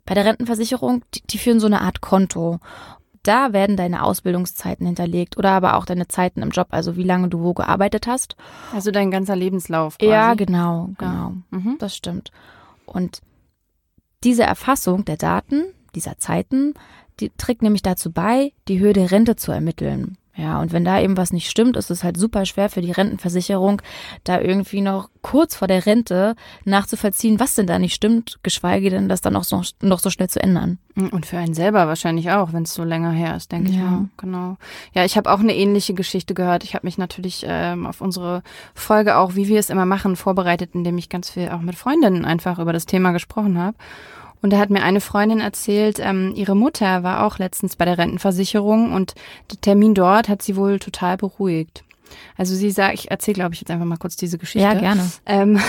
bei 0.04 0.14
der 0.14 0.24
Rentenversicherung, 0.24 1.02
die, 1.14 1.22
die 1.22 1.38
führen 1.38 1.60
so 1.60 1.66
eine 1.66 1.80
Art 1.82 2.00
Konto. 2.00 2.60
Da 3.22 3.52
werden 3.52 3.76
deine 3.76 4.04
Ausbildungszeiten 4.04 4.86
hinterlegt 4.86 5.36
oder 5.36 5.50
aber 5.50 5.76
auch 5.76 5.84
deine 5.84 6.06
Zeiten 6.06 6.42
im 6.42 6.50
Job, 6.50 6.68
also 6.70 6.96
wie 6.96 7.02
lange 7.02 7.28
du 7.28 7.40
wo 7.40 7.54
gearbeitet 7.54 8.06
hast. 8.06 8.36
Also 8.72 8.92
dein 8.92 9.10
ganzer 9.10 9.34
Lebenslauf. 9.34 9.98
Quasi. 9.98 10.10
Ja, 10.10 10.34
genau, 10.34 10.90
genau. 10.96 11.32
Ja. 11.50 11.58
Mhm. 11.58 11.76
Das 11.80 11.96
stimmt. 11.96 12.30
Und 12.84 13.20
diese 14.22 14.44
Erfassung 14.44 15.04
der 15.04 15.16
Daten, 15.16 15.64
dieser 15.96 16.18
Zeiten, 16.18 16.74
die 17.18 17.30
trägt 17.30 17.62
nämlich 17.62 17.82
dazu 17.82 18.12
bei, 18.12 18.52
die 18.68 18.78
Höhe 18.78 18.92
der 18.92 19.10
Rente 19.10 19.34
zu 19.34 19.50
ermitteln. 19.50 20.18
Ja, 20.36 20.60
und 20.60 20.72
wenn 20.72 20.84
da 20.84 21.00
eben 21.00 21.16
was 21.16 21.32
nicht 21.32 21.50
stimmt, 21.50 21.76
ist 21.76 21.90
es 21.90 22.04
halt 22.04 22.18
super 22.18 22.44
schwer 22.44 22.68
für 22.68 22.82
die 22.82 22.92
Rentenversicherung, 22.92 23.80
da 24.24 24.38
irgendwie 24.38 24.82
noch 24.82 25.08
kurz 25.22 25.56
vor 25.56 25.66
der 25.66 25.86
Rente 25.86 26.36
nachzuvollziehen, 26.64 27.40
was 27.40 27.54
denn 27.54 27.66
da 27.66 27.78
nicht 27.78 27.94
stimmt, 27.94 28.38
geschweige 28.42 28.90
denn, 28.90 29.08
das 29.08 29.22
dann 29.22 29.34
auch 29.34 29.44
so, 29.44 29.62
noch 29.80 29.98
so 29.98 30.10
schnell 30.10 30.28
zu 30.28 30.42
ändern. 30.42 30.78
Und 30.94 31.24
für 31.26 31.38
einen 31.38 31.54
selber 31.54 31.88
wahrscheinlich 31.88 32.30
auch, 32.30 32.52
wenn 32.52 32.64
es 32.64 32.74
so 32.74 32.84
länger 32.84 33.12
her 33.12 33.34
ist, 33.36 33.50
denke 33.50 33.70
ja. 33.70 33.76
ich 33.76 33.82
mal. 33.82 34.08
Genau. 34.18 34.56
Ja, 34.94 35.04
ich 35.04 35.16
habe 35.16 35.30
auch 35.30 35.40
eine 35.40 35.56
ähnliche 35.56 35.94
Geschichte 35.94 36.34
gehört. 36.34 36.64
Ich 36.64 36.74
habe 36.74 36.86
mich 36.86 36.98
natürlich 36.98 37.44
ähm, 37.46 37.86
auf 37.86 38.00
unsere 38.00 38.42
Folge 38.74 39.16
auch, 39.16 39.34
wie 39.34 39.48
wir 39.48 39.58
es 39.58 39.70
immer 39.70 39.86
machen, 39.86 40.16
vorbereitet, 40.16 40.70
indem 40.74 40.98
ich 40.98 41.08
ganz 41.08 41.30
viel 41.30 41.48
auch 41.48 41.60
mit 41.60 41.76
Freundinnen 41.76 42.24
einfach 42.24 42.58
über 42.58 42.72
das 42.72 42.86
Thema 42.86 43.12
gesprochen 43.12 43.58
habe. 43.58 43.76
Und 44.46 44.50
da 44.52 44.58
hat 44.58 44.70
mir 44.70 44.84
eine 44.84 45.00
Freundin 45.00 45.40
erzählt, 45.40 45.98
ähm, 46.00 46.32
ihre 46.36 46.54
Mutter 46.54 47.02
war 47.02 47.24
auch 47.26 47.40
letztens 47.40 47.74
bei 47.74 47.84
der 47.84 47.98
Rentenversicherung 47.98 48.92
und 48.92 49.16
der 49.50 49.60
Termin 49.60 49.92
dort 49.92 50.28
hat 50.28 50.40
sie 50.40 50.54
wohl 50.54 50.78
total 50.78 51.16
beruhigt. 51.16 51.82
Also 52.36 52.54
sie 52.54 52.70
sagt, 52.70 52.94
ich 52.94 53.10
erzähle, 53.10 53.34
glaube 53.34 53.54
ich, 53.54 53.60
jetzt 53.60 53.72
einfach 53.72 53.86
mal 53.86 53.96
kurz 53.96 54.14
diese 54.14 54.38
Geschichte. 54.38 54.68
Ja, 54.68 54.74
gerne. 54.74 55.10
Ähm, 55.26 55.60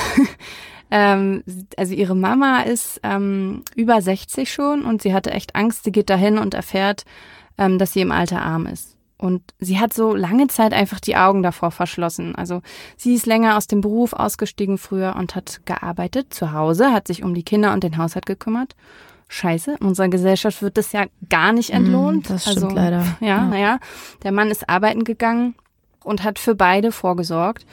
ähm, 0.92 1.44
also 1.76 1.96
ihre 1.96 2.16
Mama 2.16 2.62
ist 2.62 3.00
ähm, 3.02 3.64
über 3.76 4.00
60 4.00 4.54
schon 4.54 4.86
und 4.86 5.02
sie 5.02 5.12
hatte 5.12 5.32
echt 5.32 5.56
Angst, 5.56 5.84
sie 5.84 5.92
geht 5.92 6.12
dahin 6.12 6.38
und 6.38 6.54
erfährt, 6.54 7.04
ähm, 7.58 7.80
dass 7.80 7.94
sie 7.94 8.02
im 8.02 8.12
Alter 8.12 8.44
arm 8.44 8.68
ist. 8.68 8.96
Und 9.18 9.42
sie 9.60 9.80
hat 9.80 9.94
so 9.94 10.14
lange 10.16 10.48
Zeit 10.48 10.74
einfach 10.74 11.00
die 11.00 11.16
Augen 11.16 11.42
davor 11.42 11.72
verschlossen. 11.72 12.36
Also 12.36 12.62
sie 12.98 13.16
ist 13.16 13.26
länger 13.26 13.58
aus 13.58 13.66
dem 13.66 13.82
Beruf 13.82 14.14
ausgestiegen 14.14 14.78
früher 14.78 15.16
und 15.18 15.36
hat 15.36 15.62
gearbeitet 15.66 16.34
zu 16.34 16.52
Hause, 16.52 16.92
hat 16.92 17.08
sich 17.08 17.24
um 17.24 17.34
die 17.34 17.44
Kinder 17.44 17.74
und 17.74 17.84
den 17.84 17.98
Haushalt 17.98 18.28
gekümmert. 18.28 18.76
Scheiße, 19.30 19.78
in 19.80 19.88
unserer 19.88 20.08
Gesellschaft 20.08 20.62
wird 20.62 20.78
das 20.78 20.92
ja 20.92 21.06
gar 21.30 21.52
nicht 21.52 21.70
mhm, 21.70 21.78
entlohnt. 21.78 22.30
das 22.30 22.44
stimmt 22.44 22.64
also, 22.64 22.76
leider. 22.76 23.04
Ja, 23.20 23.28
ja, 23.28 23.46
naja, 23.46 23.80
der 24.24 24.32
Mann 24.32 24.50
ist 24.50 24.70
arbeiten 24.70 25.04
gegangen 25.04 25.56
und 26.04 26.24
hat 26.24 26.40
für 26.40 26.56
beide 26.56 26.92
vorgesorgt. 26.92 27.66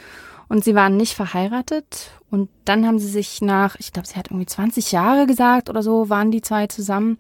Und 0.48 0.64
sie 0.64 0.74
waren 0.74 0.96
nicht 0.96 1.14
verheiratet. 1.14 2.10
Und 2.30 2.48
dann 2.64 2.86
haben 2.86 2.98
sie 2.98 3.08
sich 3.08 3.40
nach, 3.40 3.76
ich 3.78 3.92
glaube, 3.92 4.08
sie 4.08 4.16
hat 4.16 4.28
irgendwie 4.28 4.46
20 4.46 4.92
Jahre 4.92 5.26
gesagt 5.26 5.70
oder 5.70 5.82
so, 5.82 6.10
waren 6.10 6.30
die 6.30 6.42
zwei 6.42 6.66
zusammen 6.66 7.18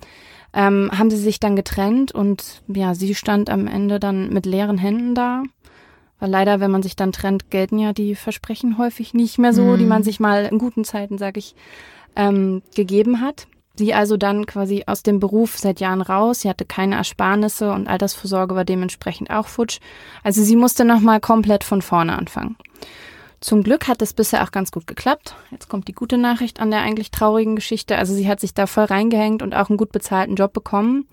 ähm, 0.54 0.90
haben 0.96 1.10
sie 1.10 1.16
sich 1.16 1.40
dann 1.40 1.56
getrennt 1.56 2.12
und 2.12 2.62
ja, 2.68 2.94
sie 2.94 3.14
stand 3.14 3.50
am 3.50 3.66
Ende 3.66 3.98
dann 3.98 4.32
mit 4.32 4.46
leeren 4.46 4.78
Händen 4.78 5.14
da, 5.14 5.42
Weil 6.20 6.30
leider, 6.30 6.60
wenn 6.60 6.70
man 6.70 6.82
sich 6.82 6.94
dann 6.94 7.12
trennt, 7.12 7.50
gelten 7.50 7.78
ja 7.78 7.92
die 7.92 8.14
Versprechen 8.14 8.78
häufig 8.78 9.14
nicht 9.14 9.38
mehr 9.38 9.52
so, 9.52 9.64
mhm. 9.64 9.78
die 9.78 9.84
man 9.84 10.02
sich 10.04 10.20
mal 10.20 10.46
in 10.46 10.58
guten 10.58 10.84
Zeiten, 10.84 11.18
sag 11.18 11.36
ich, 11.36 11.56
ähm, 12.14 12.62
gegeben 12.74 13.20
hat. 13.20 13.48
Sie 13.76 13.92
also 13.92 14.16
dann 14.16 14.46
quasi 14.46 14.84
aus 14.86 15.02
dem 15.02 15.18
Beruf 15.18 15.58
seit 15.58 15.80
Jahren 15.80 16.00
raus. 16.00 16.42
Sie 16.42 16.48
hatte 16.48 16.64
keine 16.64 16.94
Ersparnisse 16.94 17.72
und 17.72 17.88
Altersvorsorge 17.88 18.54
war 18.54 18.64
dementsprechend 18.64 19.30
auch 19.30 19.48
futsch. 19.48 19.80
Also 20.22 20.44
sie 20.44 20.54
musste 20.54 20.84
nochmal 20.84 21.18
komplett 21.18 21.64
von 21.64 21.82
vorne 21.82 22.16
anfangen. 22.16 22.56
Zum 23.44 23.62
Glück 23.62 23.88
hat 23.88 24.00
es 24.00 24.14
bisher 24.14 24.42
auch 24.42 24.52
ganz 24.52 24.72
gut 24.72 24.86
geklappt. 24.86 25.34
Jetzt 25.50 25.68
kommt 25.68 25.86
die 25.86 25.92
gute 25.92 26.16
Nachricht 26.16 26.60
an 26.60 26.70
der 26.70 26.80
eigentlich 26.80 27.10
traurigen 27.10 27.56
Geschichte. 27.56 27.98
Also 27.98 28.14
sie 28.14 28.26
hat 28.26 28.40
sich 28.40 28.54
da 28.54 28.66
voll 28.66 28.84
reingehängt 28.84 29.42
und 29.42 29.54
auch 29.54 29.68
einen 29.68 29.76
gut 29.76 29.92
bezahlten 29.92 30.34
Job 30.34 30.54
bekommen. 30.54 31.06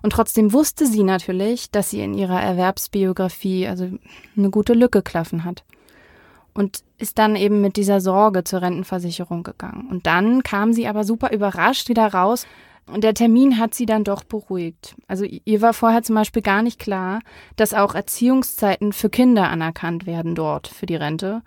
Und 0.00 0.14
trotzdem 0.14 0.54
wusste 0.54 0.86
sie 0.86 1.02
natürlich, 1.02 1.70
dass 1.70 1.90
sie 1.90 2.00
in 2.00 2.14
ihrer 2.14 2.40
Erwerbsbiografie 2.40 3.68
also 3.68 3.90
eine 4.38 4.48
gute 4.48 4.72
Lücke 4.72 5.02
klaffen 5.02 5.44
hat. 5.44 5.64
Und 6.54 6.82
ist 6.96 7.18
dann 7.18 7.36
eben 7.36 7.60
mit 7.60 7.76
dieser 7.76 8.00
Sorge 8.00 8.42
zur 8.42 8.62
Rentenversicherung 8.62 9.42
gegangen. 9.42 9.88
Und 9.90 10.06
dann 10.06 10.42
kam 10.42 10.72
sie 10.72 10.88
aber 10.88 11.04
super 11.04 11.30
überrascht 11.30 11.90
wieder 11.90 12.06
raus. 12.06 12.46
Und 12.88 13.02
der 13.02 13.14
Termin 13.14 13.58
hat 13.58 13.74
sie 13.74 13.86
dann 13.86 14.04
doch 14.04 14.22
beruhigt. 14.22 14.94
Also 15.08 15.24
ihr 15.24 15.60
war 15.60 15.72
vorher 15.72 16.02
zum 16.02 16.14
Beispiel 16.14 16.42
gar 16.42 16.62
nicht 16.62 16.78
klar, 16.78 17.20
dass 17.56 17.74
auch 17.74 17.94
Erziehungszeiten 17.94 18.92
für 18.92 19.10
Kinder 19.10 19.48
anerkannt 19.48 20.06
werden 20.06 20.34
dort 20.34 20.68
für 20.68 20.86
die 20.86 20.94
Rente. 20.94 21.42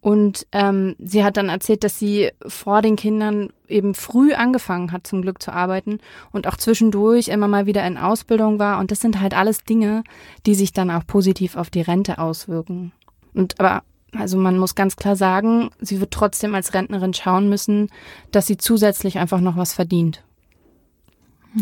Und 0.00 0.46
ähm, 0.52 0.94
sie 1.00 1.24
hat 1.24 1.36
dann 1.36 1.48
erzählt, 1.48 1.82
dass 1.82 1.98
sie 1.98 2.30
vor 2.46 2.80
den 2.80 2.94
Kindern 2.94 3.48
eben 3.66 3.94
früh 3.94 4.34
angefangen 4.34 4.92
hat, 4.92 5.04
zum 5.04 5.22
Glück 5.22 5.42
zu 5.42 5.52
arbeiten 5.52 5.98
und 6.30 6.46
auch 6.46 6.56
zwischendurch 6.56 7.26
immer 7.26 7.48
mal 7.48 7.66
wieder 7.66 7.84
in 7.84 7.98
Ausbildung 7.98 8.60
war. 8.60 8.78
Und 8.78 8.92
das 8.92 9.00
sind 9.00 9.20
halt 9.20 9.36
alles 9.36 9.64
Dinge, 9.64 10.04
die 10.46 10.54
sich 10.54 10.72
dann 10.72 10.92
auch 10.92 11.04
positiv 11.04 11.56
auf 11.56 11.70
die 11.70 11.80
Rente 11.80 12.18
auswirken. 12.18 12.92
Und 13.34 13.58
aber 13.58 13.82
also 14.14 14.38
man 14.38 14.58
muss 14.58 14.76
ganz 14.76 14.94
klar 14.94 15.16
sagen, 15.16 15.70
sie 15.80 16.00
wird 16.00 16.12
trotzdem 16.12 16.54
als 16.54 16.72
Rentnerin 16.72 17.12
schauen 17.12 17.48
müssen, 17.48 17.90
dass 18.30 18.46
sie 18.46 18.56
zusätzlich 18.56 19.18
einfach 19.18 19.40
noch 19.40 19.56
was 19.56 19.74
verdient. 19.74 20.22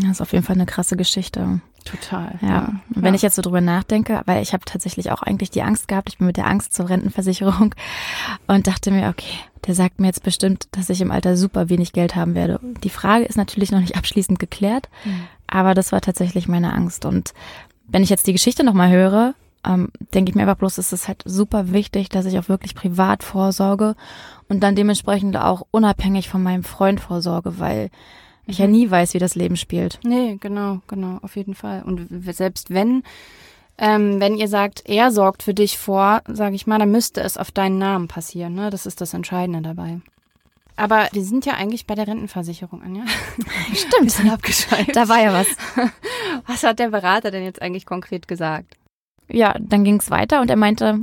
Das 0.02 0.10
ist 0.10 0.20
auf 0.20 0.32
jeden 0.32 0.44
Fall 0.44 0.56
eine 0.56 0.66
krasse 0.66 0.96
Geschichte. 0.96 1.60
Total. 1.84 2.38
Ja. 2.40 2.48
ja. 2.48 2.72
Wenn 2.88 3.12
ja. 3.12 3.14
ich 3.14 3.22
jetzt 3.22 3.36
so 3.36 3.42
drüber 3.42 3.60
nachdenke, 3.60 4.22
weil 4.26 4.42
ich 4.42 4.52
habe 4.52 4.64
tatsächlich 4.64 5.10
auch 5.12 5.22
eigentlich 5.22 5.50
die 5.50 5.62
Angst 5.62 5.86
gehabt, 5.86 6.08
ich 6.08 6.18
bin 6.18 6.26
mit 6.26 6.36
der 6.36 6.46
Angst 6.46 6.72
zur 6.74 6.88
Rentenversicherung 6.88 7.74
und 8.46 8.66
dachte 8.66 8.90
mir, 8.90 9.08
okay, 9.08 9.34
der 9.66 9.74
sagt 9.74 10.00
mir 10.00 10.08
jetzt 10.08 10.22
bestimmt, 10.22 10.68
dass 10.72 10.90
ich 10.90 11.00
im 11.00 11.10
Alter 11.10 11.36
super 11.36 11.68
wenig 11.68 11.92
Geld 11.92 12.16
haben 12.16 12.34
werde. 12.34 12.58
Die 12.82 12.90
Frage 12.90 13.24
ist 13.24 13.36
natürlich 13.36 13.70
noch 13.70 13.80
nicht 13.80 13.96
abschließend 13.96 14.38
geklärt, 14.38 14.88
mhm. 15.04 15.26
aber 15.46 15.74
das 15.74 15.92
war 15.92 16.00
tatsächlich 16.00 16.48
meine 16.48 16.72
Angst. 16.72 17.04
Und 17.04 17.32
wenn 17.86 18.02
ich 18.02 18.10
jetzt 18.10 18.26
die 18.26 18.32
Geschichte 18.32 18.64
nochmal 18.64 18.90
höre, 18.90 19.34
ähm, 19.66 19.90
denke 20.12 20.30
ich 20.30 20.34
mir 20.34 20.42
einfach 20.42 20.58
bloß, 20.58 20.78
es 20.78 20.92
ist 20.92 21.08
halt 21.08 21.22
super 21.24 21.72
wichtig, 21.72 22.08
dass 22.08 22.26
ich 22.26 22.38
auch 22.38 22.48
wirklich 22.48 22.74
privat 22.74 23.22
vorsorge 23.22 23.94
und 24.48 24.60
dann 24.60 24.76
dementsprechend 24.76 25.36
auch 25.36 25.66
unabhängig 25.70 26.28
von 26.28 26.42
meinem 26.42 26.64
Freund 26.64 27.00
vorsorge, 27.00 27.58
weil 27.58 27.90
ich 28.46 28.58
ja 28.58 28.66
mhm. 28.66 28.72
nie 28.72 28.90
weiß, 28.90 29.14
wie 29.14 29.18
das 29.18 29.34
Leben 29.34 29.56
spielt. 29.56 29.98
Nee, 30.04 30.36
genau, 30.40 30.80
genau, 30.86 31.18
auf 31.22 31.36
jeden 31.36 31.54
Fall. 31.54 31.82
Und 31.82 32.08
selbst 32.34 32.70
wenn, 32.70 33.02
ähm, 33.78 34.20
wenn 34.20 34.36
ihr 34.36 34.48
sagt, 34.48 34.82
er 34.86 35.10
sorgt 35.10 35.42
für 35.42 35.54
dich 35.54 35.78
vor, 35.78 36.22
sage 36.26 36.54
ich 36.54 36.66
mal, 36.66 36.78
dann 36.78 36.90
müsste 36.90 37.20
es 37.20 37.36
auf 37.36 37.50
deinen 37.50 37.78
Namen 37.78 38.08
passieren. 38.08 38.54
Ne? 38.54 38.70
Das 38.70 38.86
ist 38.86 39.00
das 39.00 39.14
Entscheidende 39.14 39.62
dabei. 39.62 40.00
Aber 40.76 41.08
wir 41.12 41.22
sind 41.22 41.46
ja 41.46 41.54
eigentlich 41.54 41.86
bei 41.86 41.94
der 41.94 42.08
Rentenversicherung, 42.08 42.82
Anja. 42.82 43.04
Stimmt. 43.74 44.10
sind 44.10 44.30
abgeschaltet. 44.30 44.94
Da 44.94 45.08
war 45.08 45.20
ja 45.20 45.32
was. 45.32 45.46
Was 46.46 46.62
hat 46.62 46.78
der 46.78 46.90
Berater 46.90 47.30
denn 47.30 47.44
jetzt 47.44 47.62
eigentlich 47.62 47.86
konkret 47.86 48.28
gesagt? 48.28 48.76
Ja, 49.28 49.56
dann 49.58 49.84
ging 49.84 49.98
es 49.98 50.10
weiter 50.10 50.40
und 50.42 50.50
er 50.50 50.56
meinte, 50.56 51.00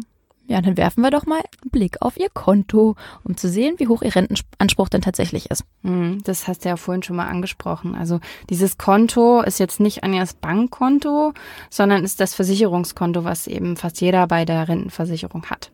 ja, 0.48 0.62
dann 0.62 0.77
werfen 0.77 1.01
wir 1.01 1.12
doch 1.12 1.25
mal 1.25 1.38
einen 1.38 1.71
Blick 1.71 2.01
auf 2.01 2.17
Ihr 2.17 2.29
Konto, 2.29 2.95
um 3.24 3.38
zu 3.38 3.48
sehen, 3.48 3.75
wie 3.77 3.88
hoch 3.88 4.01
Ihr 4.01 4.15
Rentenanspruch 4.15 4.89
denn 4.89 5.01
tatsächlich 5.01 5.50
ist. 5.50 5.63
Hm, 5.83 6.19
das 6.24 6.48
hast 6.48 6.65
du 6.65 6.69
ja 6.69 6.77
vorhin 6.77 7.03
schon 7.03 7.15
mal 7.15 7.27
angesprochen. 7.27 7.95
Also 7.95 8.19
dieses 8.50 8.77
Konto 8.77 9.41
ist 9.41 9.60
jetzt 9.60 9.79
nicht 9.79 10.03
Anjas 10.03 10.33
Bankkonto, 10.33 11.33
sondern 11.69 12.03
ist 12.03 12.19
das 12.19 12.36
Versicherungskonto, 12.36 13.24
was 13.24 13.48
eben 13.48 13.77
fast 13.77 14.01
jeder 14.01 14.27
bei 14.27 14.45
der 14.45 14.67
Rentenversicherung 14.67 15.45
hat. 15.45 15.71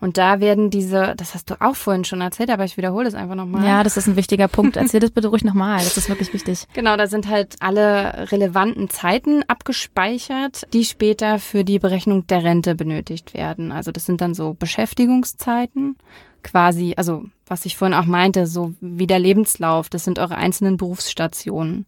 Und 0.00 0.16
da 0.16 0.38
werden 0.38 0.70
diese, 0.70 1.14
das 1.16 1.34
hast 1.34 1.50
du 1.50 1.60
auch 1.60 1.74
vorhin 1.74 2.04
schon 2.04 2.20
erzählt, 2.20 2.50
aber 2.50 2.64
ich 2.64 2.76
wiederhole 2.76 3.08
es 3.08 3.14
einfach 3.14 3.34
nochmal. 3.34 3.64
Ja, 3.64 3.82
das 3.82 3.96
ist 3.96 4.06
ein 4.06 4.14
wichtiger 4.14 4.46
Punkt. 4.46 4.76
Erzähl 4.76 5.00
das 5.00 5.10
bitte 5.10 5.28
ruhig 5.28 5.42
nochmal. 5.42 5.78
Das 5.78 5.96
ist 5.96 6.08
wirklich 6.08 6.32
wichtig. 6.32 6.66
Genau, 6.78 6.96
da 6.96 7.08
sind 7.08 7.28
halt 7.28 7.56
alle 7.58 8.30
relevanten 8.30 8.88
Zeiten 8.88 9.42
abgespeichert, 9.48 10.72
die 10.72 10.84
später 10.84 11.40
für 11.40 11.64
die 11.64 11.80
Berechnung 11.80 12.26
der 12.28 12.44
Rente 12.44 12.76
benötigt 12.76 13.34
werden. 13.34 13.72
Also 13.72 13.90
das 13.90 14.06
sind 14.06 14.20
dann 14.20 14.34
so 14.34 14.54
Beschäftigungszeiten, 14.54 15.96
quasi, 16.44 16.94
also 16.96 17.24
was 17.46 17.66
ich 17.66 17.76
vorhin 17.76 17.96
auch 17.96 18.04
meinte, 18.04 18.46
so 18.46 18.74
wie 18.80 19.08
der 19.08 19.18
Lebenslauf. 19.18 19.88
Das 19.88 20.04
sind 20.04 20.20
eure 20.20 20.36
einzelnen 20.36 20.76
Berufsstationen. 20.76 21.86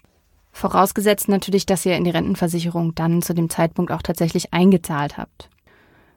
Vorausgesetzt 0.50 1.29
natürlich, 1.29 1.67
dass 1.67 1.87
ihr 1.87 1.97
in 1.97 2.05
die 2.05 2.11
Rentenversicherung 2.11 2.95
dann 2.97 3.23
zu 3.23 3.35
dem 3.35 3.49
Zeitpunkt 3.49 3.93
auch 3.93 4.02
tatsächlich 4.02 4.52
eingezahlt 4.52 5.17
habt. 5.17 5.49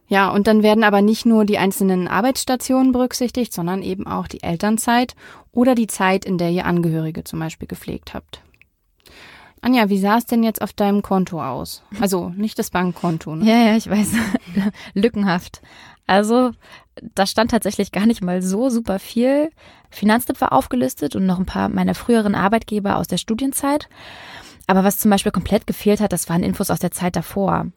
Ja, 0.08 0.30
und 0.30 0.48
dann 0.48 0.64
werden 0.64 0.84
aber 0.84 1.02
nicht 1.02 1.26
nur 1.26 1.46
die 1.46 1.58
einzelnen 1.58 2.08
Arbeitsstationen 2.08 2.92
berücksichtigt, 2.92 3.54
sondern 3.54 3.82
eben 3.82 4.06
auch 4.06 4.28
die 4.28 4.44
Elternzeit 4.44 5.16
oder 5.52 5.76
die 5.76 5.88
Zeit, 5.88 6.26
in 6.26 6.38
der 6.38 6.52
ihr 6.52 6.66
Angehörige 6.66 7.24
zum 7.24 7.40
Beispiel 7.40 7.68
gepflegt 7.68 8.14
habt. 8.14 8.42
Anja, 9.62 9.88
wie 9.88 9.98
sah 9.98 10.18
es 10.18 10.26
denn 10.26 10.44
jetzt 10.44 10.62
auf 10.62 10.74
deinem 10.74 11.02
Konto 11.02 11.42
aus? 11.42 11.84
Also 12.02 12.30
nicht 12.36 12.60
das 12.60 12.70
Bankkonto. 12.70 13.36
Ne? 13.36 13.46
Ja, 13.46 13.70
ja, 13.70 13.78
ich 13.78 13.90
weiß. 13.90 14.12
Lückenhaft. 14.94 15.62
Also 16.06 16.52
da 17.16 17.26
stand 17.26 17.52
tatsächlich 17.52 17.92
gar 17.92 18.06
nicht 18.06 18.24
mal 18.24 18.42
so 18.42 18.70
super 18.70 19.00
viel. 19.00 19.52
Finanztipp 19.90 20.40
war 20.42 20.54
aufgelistet 20.54 21.16
und 21.16 21.26
noch 21.26 21.40
ein 21.40 21.46
paar 21.46 21.70
meiner 21.70 21.96
früheren 21.96 22.36
Arbeitgeber 22.36 22.98
aus 22.98 23.08
der 23.08 23.18
Studienzeit. 23.18 23.90
Aber 24.68 24.84
was 24.84 24.98
zum 24.98 25.12
Beispiel 25.12 25.32
komplett 25.32 25.68
gefehlt 25.68 26.00
hat, 26.00 26.14
das 26.14 26.30
waren 26.30 26.44
Infos 26.44 26.72
aus 26.72 26.80
der 26.80 26.92
Zeit 26.92 27.16
davor. 27.16 27.68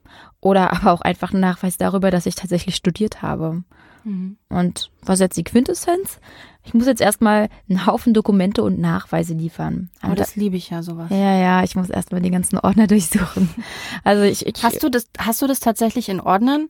Oder 0.40 0.73
aber 0.76 0.92
auch 0.92 1.00
einfach 1.00 1.32
ein 1.32 1.40
Nachweis 1.40 1.76
darüber, 1.76 2.11
dass 2.11 2.26
ich 2.26 2.35
tatsächlich 2.35 2.76
studiert 2.76 3.23
habe. 3.23 3.64
Mhm. 4.04 4.37
Und 4.49 4.90
was 5.02 5.14
ist 5.14 5.20
jetzt 5.20 5.37
die 5.37 5.44
Quintessenz? 5.44 6.20
Ich 6.62 6.75
muss 6.75 6.87
jetzt 6.87 7.00
erstmal 7.00 7.49
einen 7.68 7.87
Haufen 7.87 8.14
Dokumente 8.14 8.62
und 8.62 8.78
Nachweise 8.78 9.35
liefern. 9.35 9.90
Aber 10.00 10.12
oh, 10.12 10.16
das 10.16 10.35
da, 10.35 10.40
liebe 10.40 10.56
ich 10.56 10.70
ja 10.70 10.82
sowas. 10.82 11.11
Ja, 11.11 11.37
ja, 11.37 11.62
ich 11.64 11.76
muss 11.76 11.90
erstmal 11.90 12.23
die 12.23 12.30
ganzen 12.30 12.58
Ordner 12.58 12.87
durchsuchen. 12.88 13.49
Also 14.04 14.23
ich, 14.23 14.46
ich 14.46 14.62
Hast 14.62 14.82
du 14.82 14.88
das, 14.88 15.08
hast 15.18 15.42
du 15.42 15.46
das 15.46 15.61
tatsächlich 15.61 16.08
in 16.08 16.20
Ordnern? 16.20 16.68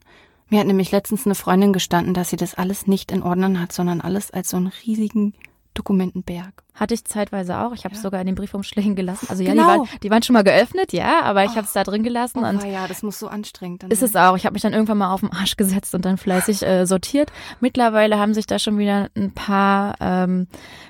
Mir 0.49 0.59
hat 0.59 0.67
nämlich 0.67 0.91
letztens 0.91 1.25
eine 1.25 1.35
Freundin 1.35 1.73
gestanden, 1.73 2.13
dass 2.13 2.29
sie 2.29 2.37
das 2.37 2.55
alles 2.55 2.87
nicht 2.87 3.11
in 3.11 3.23
Ordnern 3.23 3.59
hat, 3.59 3.73
sondern 3.73 4.01
alles 4.01 4.31
als 4.31 4.49
so 4.49 4.57
einen 4.57 4.71
riesigen 4.85 5.33
Dokumentenberg. 5.77 6.63
Hatte 6.73 6.93
ich 6.93 7.05
zeitweise 7.05 7.59
auch. 7.59 7.73
Ich 7.73 7.85
habe 7.85 7.93
es 7.93 7.99
ja. 7.99 8.03
sogar 8.03 8.19
in 8.19 8.27
den 8.27 8.35
Briefumschlägen 8.35 8.95
gelassen. 8.95 9.27
Also 9.29 9.43
ja, 9.43 9.51
genau. 9.51 9.63
die, 9.63 9.67
waren, 9.67 9.99
die 10.03 10.09
waren 10.09 10.23
schon 10.23 10.33
mal 10.33 10.43
geöffnet, 10.43 10.91
ja, 10.91 11.21
aber 11.21 11.43
ich 11.43 11.51
oh. 11.51 11.55
habe 11.55 11.67
es 11.67 11.73
da 11.73 11.83
drin 11.83 12.03
gelassen. 12.03 12.43
Oh, 12.43 12.47
und 12.47 12.63
ja, 12.63 12.87
das 12.87 13.03
muss 13.03 13.19
so 13.19 13.27
anstrengend. 13.27 13.83
Dann 13.83 13.91
ist 13.91 14.01
es 14.01 14.15
auch. 14.15 14.35
Ich 14.35 14.45
habe 14.45 14.53
mich 14.53 14.63
dann 14.63 14.73
irgendwann 14.73 14.97
mal 14.97 15.13
auf 15.13 15.21
den 15.21 15.31
Arsch 15.31 15.55
gesetzt 15.55 15.93
und 15.93 16.05
dann 16.05 16.17
fleißig 16.17 16.63
äh, 16.63 16.85
sortiert. 16.85 17.31
Mittlerweile 17.59 18.17
haben 18.17 18.33
sich 18.33 18.47
da 18.47 18.57
schon 18.57 18.77
wieder 18.77 19.09
ein 19.15 19.33
paar 19.33 19.95
ähm, 19.99 20.47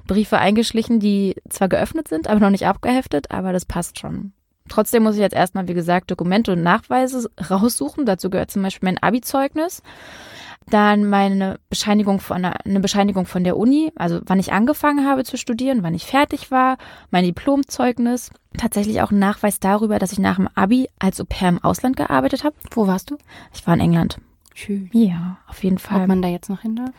Briefe 0.07 0.37
eingeschlichen, 0.37 0.99
die 0.99 1.35
zwar 1.49 1.67
geöffnet 1.67 2.07
sind, 2.07 2.27
aber 2.27 2.39
noch 2.39 2.49
nicht 2.49 2.65
abgeheftet, 2.65 3.31
aber 3.31 3.53
das 3.53 3.65
passt 3.65 3.99
schon. 3.99 4.33
Trotzdem 4.67 5.03
muss 5.03 5.15
ich 5.15 5.21
jetzt 5.21 5.35
erstmal, 5.35 5.67
wie 5.67 5.73
gesagt, 5.73 6.11
Dokumente 6.11 6.53
und 6.53 6.63
Nachweise 6.63 7.29
raussuchen. 7.49 8.05
Dazu 8.05 8.29
gehört 8.29 8.51
zum 8.51 8.61
Beispiel 8.61 8.87
mein 8.87 9.01
Abi-Zeugnis 9.01 9.81
dann 10.69 11.09
meine 11.09 11.59
Bescheinigung 11.69 12.19
von 12.19 12.43
eine 12.43 12.79
Bescheinigung 12.79 13.25
von 13.25 13.43
der 13.43 13.57
Uni, 13.57 13.91
also 13.95 14.19
wann 14.25 14.39
ich 14.39 14.51
angefangen 14.51 15.07
habe 15.07 15.23
zu 15.23 15.37
studieren, 15.37 15.81
wann 15.81 15.93
ich 15.93 16.05
fertig 16.05 16.51
war, 16.51 16.77
mein 17.09 17.23
Diplomzeugnis, 17.23 18.31
tatsächlich 18.57 19.01
auch 19.01 19.11
ein 19.11 19.19
Nachweis 19.19 19.59
darüber, 19.59 19.97
dass 19.97 20.11
ich 20.11 20.19
nach 20.19 20.35
dem 20.35 20.49
Abi 20.55 20.89
als 20.99 21.21
Au 21.21 21.25
pair 21.25 21.49
im 21.49 21.63
Ausland 21.63 21.95
gearbeitet 21.95 22.43
habe. 22.43 22.55
Wo 22.71 22.87
warst 22.87 23.11
du? 23.11 23.17
Ich 23.53 23.65
war 23.65 23.75
in 23.75 23.79
England. 23.79 24.19
Schön. 24.53 24.89
Ja, 24.91 25.37
auf 25.47 25.63
jeden 25.63 25.77
Fall. 25.77 26.01
Ob 26.01 26.07
man 26.07 26.21
da 26.21 26.27
jetzt 26.27 26.49
noch 26.49 26.61
hin 26.61 26.75
darf? 26.75 26.89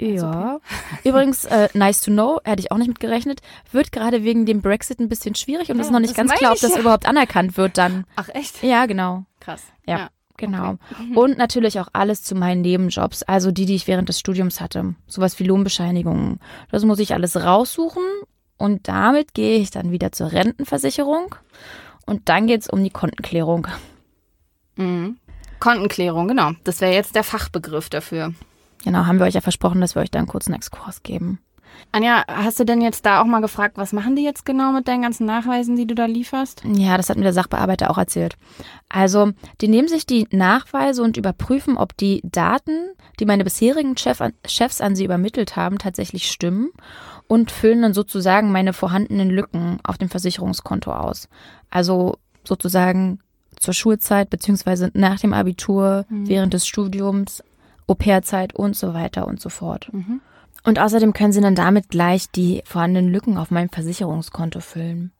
Ja. 0.00 0.60
Übrigens, 1.04 1.44
äh, 1.44 1.68
nice 1.74 2.02
to 2.02 2.10
know, 2.10 2.40
hätte 2.44 2.60
ich 2.60 2.70
auch 2.70 2.78
nicht 2.78 2.88
mit 2.88 3.00
gerechnet, 3.00 3.40
wird 3.72 3.92
gerade 3.92 4.24
wegen 4.24 4.46
dem 4.46 4.60
Brexit 4.60 5.00
ein 5.00 5.08
bisschen 5.08 5.34
schwierig 5.34 5.70
und 5.70 5.76
ja, 5.76 5.82
ist 5.82 5.90
noch 5.90 6.00
nicht 6.00 6.14
ganz 6.14 6.32
klar, 6.32 6.52
ob 6.52 6.60
das 6.60 6.74
ja. 6.74 6.80
überhaupt 6.80 7.06
anerkannt 7.06 7.56
wird 7.56 7.78
dann. 7.78 8.04
Ach 8.16 8.28
echt? 8.28 8.62
Ja, 8.62 8.86
genau. 8.86 9.24
Krass. 9.40 9.62
ja. 9.86 9.98
ja. 9.98 10.10
Genau. 10.38 10.72
Okay. 10.72 11.02
Mhm. 11.02 11.16
Und 11.16 11.38
natürlich 11.38 11.80
auch 11.80 11.88
alles 11.92 12.22
zu 12.22 12.34
meinen 12.34 12.60
Nebenjobs, 12.60 13.22
also 13.22 13.50
die, 13.52 13.64
die 13.64 13.74
ich 13.74 13.86
während 13.86 14.10
des 14.10 14.20
Studiums 14.20 14.60
hatte. 14.60 14.94
Sowas 15.06 15.38
wie 15.38 15.44
Lohnbescheinigungen. 15.44 16.40
Das 16.70 16.84
muss 16.84 16.98
ich 16.98 17.14
alles 17.14 17.36
raussuchen 17.36 18.02
und 18.58 18.88
damit 18.88 19.34
gehe 19.34 19.58
ich 19.58 19.70
dann 19.70 19.92
wieder 19.92 20.12
zur 20.12 20.32
Rentenversicherung 20.32 21.34
und 22.04 22.28
dann 22.28 22.46
geht 22.46 22.62
es 22.62 22.68
um 22.68 22.82
die 22.82 22.90
Kontenklärung. 22.90 23.66
Mhm. 24.76 25.16
Kontenklärung, 25.58 26.28
genau. 26.28 26.52
Das 26.64 26.80
wäre 26.80 26.92
jetzt 26.92 27.14
der 27.14 27.24
Fachbegriff 27.24 27.88
dafür. 27.88 28.34
Genau, 28.86 29.04
haben 29.04 29.18
wir 29.18 29.26
euch 29.26 29.34
ja 29.34 29.40
versprochen, 29.40 29.80
dass 29.80 29.96
wir 29.96 30.02
euch 30.02 30.12
da 30.12 30.20
einen 30.20 30.28
kurzen 30.28 30.54
Exkurs 30.54 31.02
geben. 31.02 31.40
Anja, 31.90 32.22
hast 32.28 32.60
du 32.60 32.64
denn 32.64 32.80
jetzt 32.80 33.04
da 33.04 33.20
auch 33.20 33.24
mal 33.26 33.40
gefragt, 33.40 33.78
was 33.78 33.92
machen 33.92 34.14
die 34.14 34.22
jetzt 34.22 34.46
genau 34.46 34.70
mit 34.70 34.86
deinen 34.86 35.02
ganzen 35.02 35.26
Nachweisen, 35.26 35.74
die 35.74 35.88
du 35.88 35.96
da 35.96 36.04
lieferst? 36.04 36.62
Ja, 36.64 36.96
das 36.96 37.10
hat 37.10 37.16
mir 37.16 37.24
der 37.24 37.32
Sachbearbeiter 37.32 37.90
auch 37.90 37.98
erzählt. 37.98 38.36
Also, 38.88 39.32
die 39.60 39.66
nehmen 39.66 39.88
sich 39.88 40.06
die 40.06 40.28
Nachweise 40.30 41.02
und 41.02 41.16
überprüfen, 41.16 41.76
ob 41.76 41.96
die 41.96 42.20
Daten, 42.22 42.92
die 43.18 43.26
meine 43.26 43.42
bisherigen 43.42 43.96
Chef 43.96 44.20
an, 44.20 44.34
Chefs 44.46 44.80
an 44.80 44.94
sie 44.94 45.04
übermittelt 45.04 45.56
haben, 45.56 45.78
tatsächlich 45.78 46.30
stimmen 46.30 46.70
und 47.26 47.50
füllen 47.50 47.82
dann 47.82 47.92
sozusagen 47.92 48.52
meine 48.52 48.72
vorhandenen 48.72 49.30
Lücken 49.30 49.80
auf 49.82 49.98
dem 49.98 50.10
Versicherungskonto 50.10 50.92
aus. 50.92 51.28
Also 51.70 52.18
sozusagen 52.44 53.18
zur 53.58 53.74
Schulzeit 53.74 54.30
beziehungsweise 54.30 54.92
nach 54.94 55.18
dem 55.18 55.32
Abitur, 55.32 56.06
mhm. 56.08 56.28
während 56.28 56.54
des 56.54 56.68
Studiums, 56.68 57.42
Au-pair-Zeit 57.86 58.54
und 58.54 58.76
so 58.76 58.94
weiter 58.94 59.26
und 59.26 59.40
so 59.40 59.48
fort. 59.48 59.88
Mhm. 59.92 60.20
Und 60.64 60.80
außerdem 60.80 61.12
können 61.12 61.32
Sie 61.32 61.40
dann 61.40 61.54
damit 61.54 61.90
gleich 61.90 62.30
die 62.30 62.62
vorhandenen 62.64 63.12
Lücken 63.12 63.38
auf 63.38 63.50
meinem 63.50 63.68
Versicherungskonto 63.68 64.60
füllen. 64.60 65.12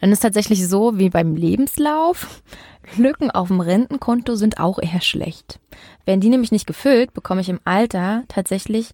Dann 0.00 0.12
ist 0.12 0.20
tatsächlich 0.20 0.68
so 0.68 0.98
wie 0.98 1.08
beim 1.08 1.34
Lebenslauf. 1.34 2.42
Lücken 2.96 3.30
auf 3.30 3.48
dem 3.48 3.60
Rentenkonto 3.60 4.34
sind 4.34 4.60
auch 4.60 4.78
eher 4.78 5.00
schlecht. 5.00 5.58
Werden 6.04 6.20
die 6.20 6.28
nämlich 6.28 6.52
nicht 6.52 6.66
gefüllt, 6.66 7.14
bekomme 7.14 7.40
ich 7.40 7.48
im 7.48 7.60
Alter 7.64 8.24
tatsächlich 8.28 8.90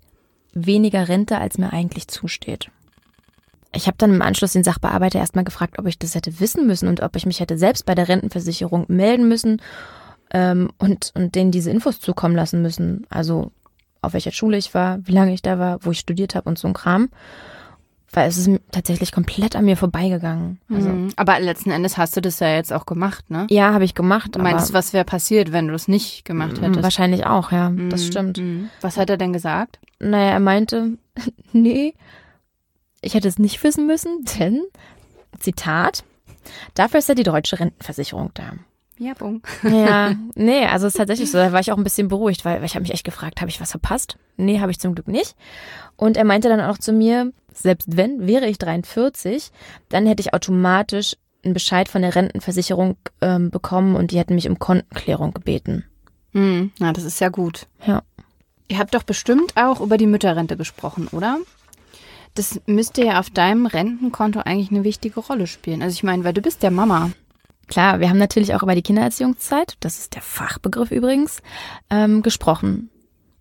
weniger 0.52 1.08
Rente, 1.08 1.38
als 1.38 1.58
mir 1.58 1.72
eigentlich 1.72 2.08
zusteht. 2.08 2.70
Ich 3.74 3.88
habe 3.88 3.96
dann 3.98 4.14
im 4.14 4.22
Anschluss 4.22 4.52
den 4.52 4.62
Sachbearbeiter 4.62 5.18
erstmal 5.18 5.44
gefragt, 5.44 5.80
ob 5.80 5.86
ich 5.86 5.98
das 5.98 6.14
hätte 6.14 6.38
wissen 6.38 6.66
müssen 6.66 6.88
und 6.88 7.02
ob 7.02 7.16
ich 7.16 7.26
mich 7.26 7.40
hätte 7.40 7.58
selbst 7.58 7.86
bei 7.86 7.96
der 7.96 8.08
Rentenversicherung 8.08 8.84
melden 8.88 9.28
müssen 9.28 9.60
ähm, 10.34 10.70
und, 10.78 11.12
und 11.14 11.34
denen 11.34 11.52
diese 11.52 11.70
Infos 11.70 12.00
zukommen 12.00 12.34
lassen 12.34 12.60
müssen. 12.60 13.06
Also 13.08 13.52
auf 14.02 14.12
welcher 14.12 14.32
Schule 14.32 14.58
ich 14.58 14.74
war, 14.74 14.98
wie 15.06 15.12
lange 15.12 15.32
ich 15.32 15.40
da 15.40 15.58
war, 15.58 15.78
wo 15.82 15.92
ich 15.92 16.00
studiert 16.00 16.34
habe 16.34 16.50
und 16.50 16.58
so 16.58 16.68
ein 16.68 16.74
Kram. 16.74 17.08
Weil 18.12 18.28
es 18.28 18.36
ist 18.36 18.50
tatsächlich 18.70 19.10
komplett 19.10 19.56
an 19.56 19.64
mir 19.64 19.76
vorbeigegangen. 19.76 20.60
Also, 20.72 20.88
mhm. 20.88 21.08
Aber 21.16 21.40
letzten 21.40 21.70
Endes 21.70 21.96
hast 21.98 22.16
du 22.16 22.20
das 22.20 22.38
ja 22.38 22.54
jetzt 22.54 22.72
auch 22.72 22.86
gemacht, 22.86 23.28
ne? 23.28 23.46
Ja, 23.50 23.72
habe 23.72 23.84
ich 23.84 23.94
gemacht. 23.94 24.36
Du 24.36 24.40
meinst, 24.40 24.72
was 24.72 24.92
wäre 24.92 25.04
passiert, 25.04 25.50
wenn 25.50 25.66
du 25.66 25.74
es 25.74 25.88
nicht 25.88 26.24
gemacht 26.24 26.60
hättest? 26.60 26.82
Wahrscheinlich 26.82 27.26
auch, 27.26 27.50
ja. 27.50 27.70
Mhm. 27.70 27.90
Das 27.90 28.06
stimmt. 28.06 28.38
Mhm. 28.38 28.70
Was 28.80 28.98
hat 28.98 29.10
er 29.10 29.16
denn 29.16 29.32
gesagt? 29.32 29.80
Naja, 29.98 30.30
er 30.30 30.40
meinte, 30.40 30.98
nee, 31.52 31.94
ich 33.00 33.14
hätte 33.14 33.28
es 33.28 33.38
nicht 33.38 33.62
wissen 33.64 33.86
müssen, 33.86 34.24
denn, 34.38 34.62
Zitat, 35.40 36.04
dafür 36.74 36.98
ist 36.98 37.08
ja 37.08 37.16
die 37.16 37.24
deutsche 37.24 37.58
Rentenversicherung 37.58 38.30
da. 38.34 38.52
Werbung. 38.98 39.42
Ja, 39.62 40.14
nee, 40.34 40.66
also 40.66 40.86
es 40.86 40.94
ist 40.94 40.98
tatsächlich 40.98 41.30
so. 41.30 41.38
Da 41.38 41.52
war 41.52 41.60
ich 41.60 41.72
auch 41.72 41.76
ein 41.76 41.84
bisschen 41.84 42.08
beruhigt, 42.08 42.44
weil, 42.44 42.58
weil 42.58 42.66
ich 42.66 42.74
habe 42.74 42.82
mich 42.82 42.92
echt 42.92 43.04
gefragt, 43.04 43.40
habe 43.40 43.50
ich 43.50 43.60
was 43.60 43.70
verpasst? 43.70 44.16
Nee, 44.36 44.60
habe 44.60 44.70
ich 44.70 44.80
zum 44.80 44.94
Glück 44.94 45.08
nicht. 45.08 45.36
Und 45.96 46.16
er 46.16 46.24
meinte 46.24 46.48
dann 46.48 46.60
auch 46.60 46.78
zu 46.78 46.92
mir, 46.92 47.32
selbst 47.52 47.96
wenn, 47.96 48.26
wäre 48.26 48.46
ich 48.46 48.58
43, 48.58 49.50
dann 49.88 50.06
hätte 50.06 50.20
ich 50.20 50.34
automatisch 50.34 51.16
einen 51.44 51.54
Bescheid 51.54 51.88
von 51.88 52.02
der 52.02 52.14
Rentenversicherung 52.14 52.96
ähm, 53.20 53.50
bekommen 53.50 53.96
und 53.96 54.10
die 54.10 54.18
hätten 54.18 54.34
mich 54.34 54.48
um 54.48 54.58
Kontenklärung 54.58 55.34
gebeten. 55.34 55.84
Hm, 56.32 56.72
na, 56.78 56.92
das 56.92 57.04
ist 57.04 57.20
ja 57.20 57.28
gut. 57.28 57.66
Ja. 57.86 58.02
Ihr 58.68 58.78
habt 58.78 58.94
doch 58.94 59.02
bestimmt 59.02 59.56
auch 59.56 59.80
über 59.80 59.98
die 59.98 60.06
Mütterrente 60.06 60.56
gesprochen, 60.56 61.08
oder? 61.12 61.38
Das 62.34 62.60
müsste 62.66 63.04
ja 63.04 63.20
auf 63.20 63.30
deinem 63.30 63.66
Rentenkonto 63.66 64.40
eigentlich 64.40 64.70
eine 64.70 64.82
wichtige 64.82 65.20
Rolle 65.20 65.46
spielen. 65.46 65.82
Also 65.82 65.94
ich 65.94 66.02
meine, 66.02 66.24
weil 66.24 66.32
du 66.32 66.40
bist 66.40 66.62
ja 66.62 66.70
Mama. 66.70 67.12
Klar, 67.68 68.00
wir 68.00 68.08
haben 68.08 68.18
natürlich 68.18 68.54
auch 68.54 68.62
über 68.62 68.74
die 68.74 68.82
Kindererziehungszeit, 68.82 69.74
das 69.80 69.98
ist 69.98 70.14
der 70.14 70.22
Fachbegriff 70.22 70.90
übrigens, 70.90 71.40
ähm, 71.90 72.22
gesprochen. 72.22 72.90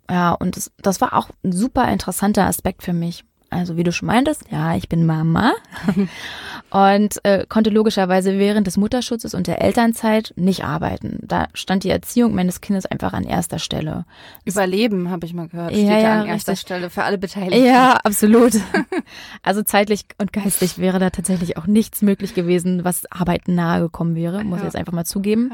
Ja, 0.10 0.34
und 0.34 0.58
das, 0.58 0.72
das 0.78 1.02
war 1.02 1.14
auch 1.14 1.30
ein 1.44 1.52
super 1.52 1.88
interessanter 1.88 2.46
Aspekt 2.46 2.84
für 2.84 2.94
mich. 2.94 3.24
Also 3.54 3.78
wie 3.78 3.84
du 3.84 3.92
schon 3.92 4.08
meintest, 4.08 4.44
ja, 4.52 4.76
ich 4.76 4.90
bin 4.90 5.06
Mama 5.06 5.54
und 6.70 7.24
äh, 7.24 7.46
konnte 7.48 7.70
logischerweise 7.70 8.38
während 8.38 8.68
des 8.68 8.78
Mutterschutzes 8.78 9.34
und 9.34 9.48
der 9.48 9.62
Elternzeit 9.62 10.34
nicht 10.36 10.64
arbeiten. 10.64 11.20
Da 11.22 11.48
stand 11.54 11.84
die 11.84 11.90
Erziehung 11.90 12.34
meines 12.34 12.62
Kindes 12.62 12.86
einfach 12.86 13.14
an 13.14 13.24
erster 13.24 13.60
Stelle. 13.60 14.06
Überleben, 14.46 15.10
habe 15.10 15.26
ich 15.26 15.34
mal 15.34 15.48
gehört, 15.48 15.72
steht 15.72 15.88
ja, 15.88 16.00
ja, 16.00 16.22
an 16.22 16.28
erster 16.28 16.54
richtig. 16.54 16.68
Stelle 16.68 16.90
für 16.90 17.04
alle 17.04 17.18
Beteiligten. 17.18 17.66
Ja, 17.66 18.00
absolut. 18.04 18.54
also 19.44 19.62
zeitlich 19.62 20.06
und 20.18 20.34
geistig 20.34 20.78
wäre 20.78 21.00
da 21.00 21.10
tatsächlich 21.10 21.58
auch 21.58 21.68
nichts 21.68 22.02
möglich 22.02 22.34
gewesen, 22.34 22.84
was 22.84 23.10
Arbeiten 23.12 23.56
nahe 23.56 23.82
gekommen 23.82 24.16
wäre, 24.16 24.44
muss 24.44 24.60
ja. 24.60 24.64
ich 24.64 24.74
jetzt 24.74 24.76
einfach 24.76 24.94
mal 24.94 25.06
zugeben. 25.06 25.52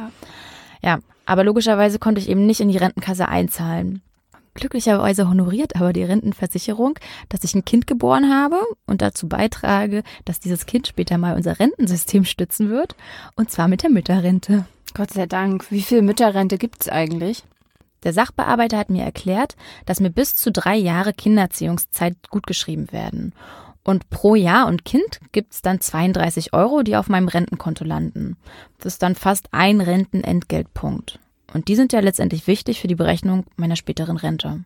Ja. 0.82 0.90
ja, 0.92 1.00
aber 1.26 1.44
logischerweise 1.44 2.00
konnte 2.00 2.22
ich 2.22 2.30
eben 2.30 2.46
nicht 2.46 2.62
in 2.62 2.70
die 2.70 2.78
Rentenkasse 2.78 3.28
einzahlen. 3.28 4.02
Glücklicherweise 4.60 5.30
honoriert 5.30 5.78
aber 5.78 5.94
die 5.94 6.04
Rentenversicherung, 6.04 7.00
dass 7.30 7.46
ich 7.46 7.56
ein 7.56 7.64
Kind 7.64 7.88
geboren 7.88 8.30
habe 8.30 8.60
und 8.86 9.02
dazu 9.02 9.30
beitrage, 9.30 10.04
dass 10.26 10.42
dieses 10.42 10.66
Kind 10.66 10.86
später 10.86 11.18
mal 11.18 11.38
unser 11.38 11.60
Rentensystem 11.60 12.26
stützen 12.26 12.70
wird, 12.70 12.98
und 13.38 13.50
zwar 13.50 13.70
mit 13.70 13.84
der 13.84 13.90
Mütterrente. 13.90 14.66
Gott 14.94 15.12
sei 15.12 15.28
Dank. 15.28 15.72
Wie 15.72 15.82
viel 15.82 16.02
Mütterrente 16.02 16.58
gibt's 16.58 16.90
eigentlich? 16.90 17.44
Der 18.04 18.12
Sachbearbeiter 18.12 18.78
hat 18.78 18.90
mir 18.90 19.04
erklärt, 19.04 19.56
dass 19.86 20.02
mir 20.02 20.10
bis 20.10 20.36
zu 20.36 20.52
drei 20.52 20.76
Jahre 20.76 21.14
Kindererziehungszeit 21.14 22.16
gutgeschrieben 22.30 22.92
werden. 22.92 23.34
Und 23.86 24.10
pro 24.10 24.36
Jahr 24.36 24.68
und 24.68 24.84
Kind 24.84 25.22
gibt's 25.32 25.62
dann 25.62 25.80
32 25.80 26.52
Euro, 26.54 26.84
die 26.84 26.98
auf 26.98 27.08
meinem 27.08 27.30
Rentenkonto 27.30 27.86
landen. 27.86 28.36
Das 28.78 28.94
ist 28.94 29.04
dann 29.04 29.16
fast 29.16 29.48
ein 29.54 29.80
Rentenentgeltpunkt. 29.80 31.18
Und 31.54 31.68
die 31.68 31.76
sind 31.76 31.94
ja 31.94 32.00
letztendlich 32.00 32.48
wichtig 32.48 32.80
für 32.80 32.88
die 32.88 32.96
Berechnung 32.96 33.46
meiner 33.56 33.76
späteren 33.76 34.18
Rente. 34.18 34.64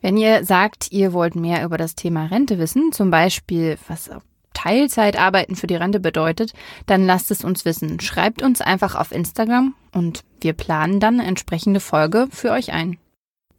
Wenn 0.00 0.16
ihr 0.16 0.44
sagt, 0.44 0.90
ihr 0.90 1.12
wollt 1.12 1.34
mehr 1.34 1.64
über 1.64 1.76
das 1.76 1.94
Thema 1.94 2.26
Rente 2.26 2.58
wissen, 2.58 2.92
zum 2.92 3.10
Beispiel 3.10 3.76
was 3.88 4.10
Teilzeitarbeiten 4.54 5.56
für 5.56 5.66
die 5.66 5.76
Rente 5.76 6.00
bedeutet, 6.00 6.52
dann 6.86 7.06
lasst 7.06 7.30
es 7.30 7.44
uns 7.44 7.64
wissen. 7.64 8.00
Schreibt 8.00 8.42
uns 8.42 8.60
einfach 8.60 8.94
auf 8.94 9.12
Instagram 9.12 9.74
und 9.92 10.24
wir 10.40 10.52
planen 10.52 11.00
dann 11.00 11.20
eine 11.20 11.28
entsprechende 11.28 11.80
Folge 11.80 12.28
für 12.30 12.50
euch 12.50 12.72
ein. 12.72 12.98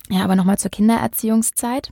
Ja, 0.10 0.24
aber 0.24 0.36
nochmal 0.36 0.58
zur 0.58 0.72
Kindererziehungszeit. 0.72 1.92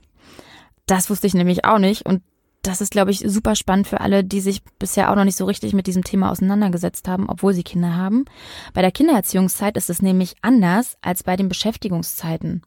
Das 0.86 1.08
wusste 1.10 1.26
ich 1.26 1.34
nämlich 1.34 1.64
auch 1.64 1.78
nicht 1.78 2.06
und 2.06 2.22
das 2.62 2.82
ist, 2.82 2.90
glaube 2.90 3.10
ich, 3.10 3.20
super 3.26 3.56
spannend 3.56 3.86
für 3.86 4.00
alle, 4.00 4.22
die 4.22 4.40
sich 4.40 4.62
bisher 4.78 5.10
auch 5.10 5.16
noch 5.16 5.24
nicht 5.24 5.36
so 5.36 5.46
richtig 5.46 5.72
mit 5.72 5.86
diesem 5.86 6.04
Thema 6.04 6.30
auseinandergesetzt 6.30 7.08
haben, 7.08 7.28
obwohl 7.28 7.54
sie 7.54 7.62
Kinder 7.62 7.96
haben. 7.96 8.26
Bei 8.74 8.82
der 8.82 8.92
Kindererziehungszeit 8.92 9.78
ist 9.78 9.88
es 9.88 10.02
nämlich 10.02 10.34
anders 10.42 10.98
als 11.00 11.22
bei 11.22 11.36
den 11.36 11.48
Beschäftigungszeiten. 11.48 12.62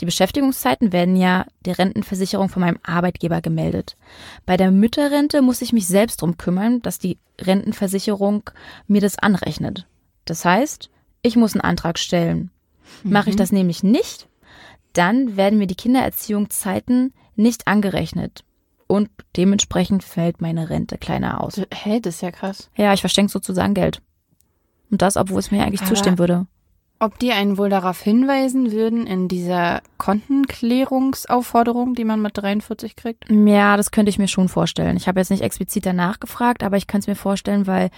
Die 0.00 0.04
Beschäftigungszeiten 0.04 0.92
werden 0.92 1.16
ja 1.16 1.46
der 1.64 1.78
Rentenversicherung 1.78 2.50
von 2.50 2.60
meinem 2.60 2.78
Arbeitgeber 2.82 3.40
gemeldet. 3.40 3.96
Bei 4.44 4.58
der 4.58 4.70
Mütterrente 4.70 5.40
muss 5.40 5.62
ich 5.62 5.72
mich 5.72 5.86
selbst 5.86 6.20
drum 6.20 6.36
kümmern, 6.36 6.82
dass 6.82 6.98
die 6.98 7.18
Rentenversicherung 7.40 8.50
mir 8.86 9.00
das 9.00 9.18
anrechnet. 9.18 9.86
Das 10.26 10.44
heißt, 10.44 10.90
ich 11.22 11.36
muss 11.36 11.54
einen 11.54 11.62
Antrag 11.62 11.98
stellen. 11.98 12.50
Mhm. 13.02 13.12
Mache 13.12 13.30
ich 13.30 13.36
das 13.36 13.50
nämlich 13.50 13.82
nicht, 13.82 14.28
dann 14.92 15.38
werden 15.38 15.58
mir 15.58 15.66
die 15.66 15.74
Kindererziehungszeiten 15.74 17.14
nicht 17.34 17.66
angerechnet 17.66 18.44
und 18.88 19.10
dementsprechend 19.36 20.02
fällt 20.02 20.40
meine 20.40 20.70
Rente 20.70 20.98
kleiner 20.98 21.44
aus. 21.44 21.60
Hä, 21.72 22.00
das 22.00 22.16
ist 22.16 22.22
ja 22.22 22.32
krass. 22.32 22.70
Ja, 22.76 22.92
ich 22.92 23.00
verschenke 23.00 23.30
sozusagen 23.30 23.74
Geld. 23.74 24.02
Und 24.90 25.02
das, 25.02 25.16
obwohl 25.16 25.38
es 25.38 25.50
mir 25.50 25.62
eigentlich 25.62 25.82
Aber 25.82 25.90
zustehen 25.90 26.18
würde. 26.18 26.46
Ob 27.00 27.18
die 27.20 27.30
einen 27.30 27.58
wohl 27.58 27.68
darauf 27.68 28.00
hinweisen 28.00 28.72
würden 28.72 29.06
in 29.06 29.28
dieser 29.28 29.82
Kontenklärungsaufforderung, 29.98 31.94
die 31.94 32.04
man 32.04 32.20
mit 32.20 32.36
43 32.36 32.96
kriegt? 32.96 33.30
Ja, 33.30 33.76
das 33.76 33.92
könnte 33.92 34.10
ich 34.10 34.18
mir 34.18 34.26
schon 34.26 34.48
vorstellen. 34.48 34.96
Ich 34.96 35.06
habe 35.06 35.20
jetzt 35.20 35.30
nicht 35.30 35.44
explizit 35.44 35.86
danach 35.86 36.18
gefragt, 36.18 36.64
aber 36.64 36.76
ich 36.76 36.88
kann 36.88 37.00
es 37.00 37.06
mir 37.06 37.14
vorstellen, 37.14 37.68
weil 37.68 37.90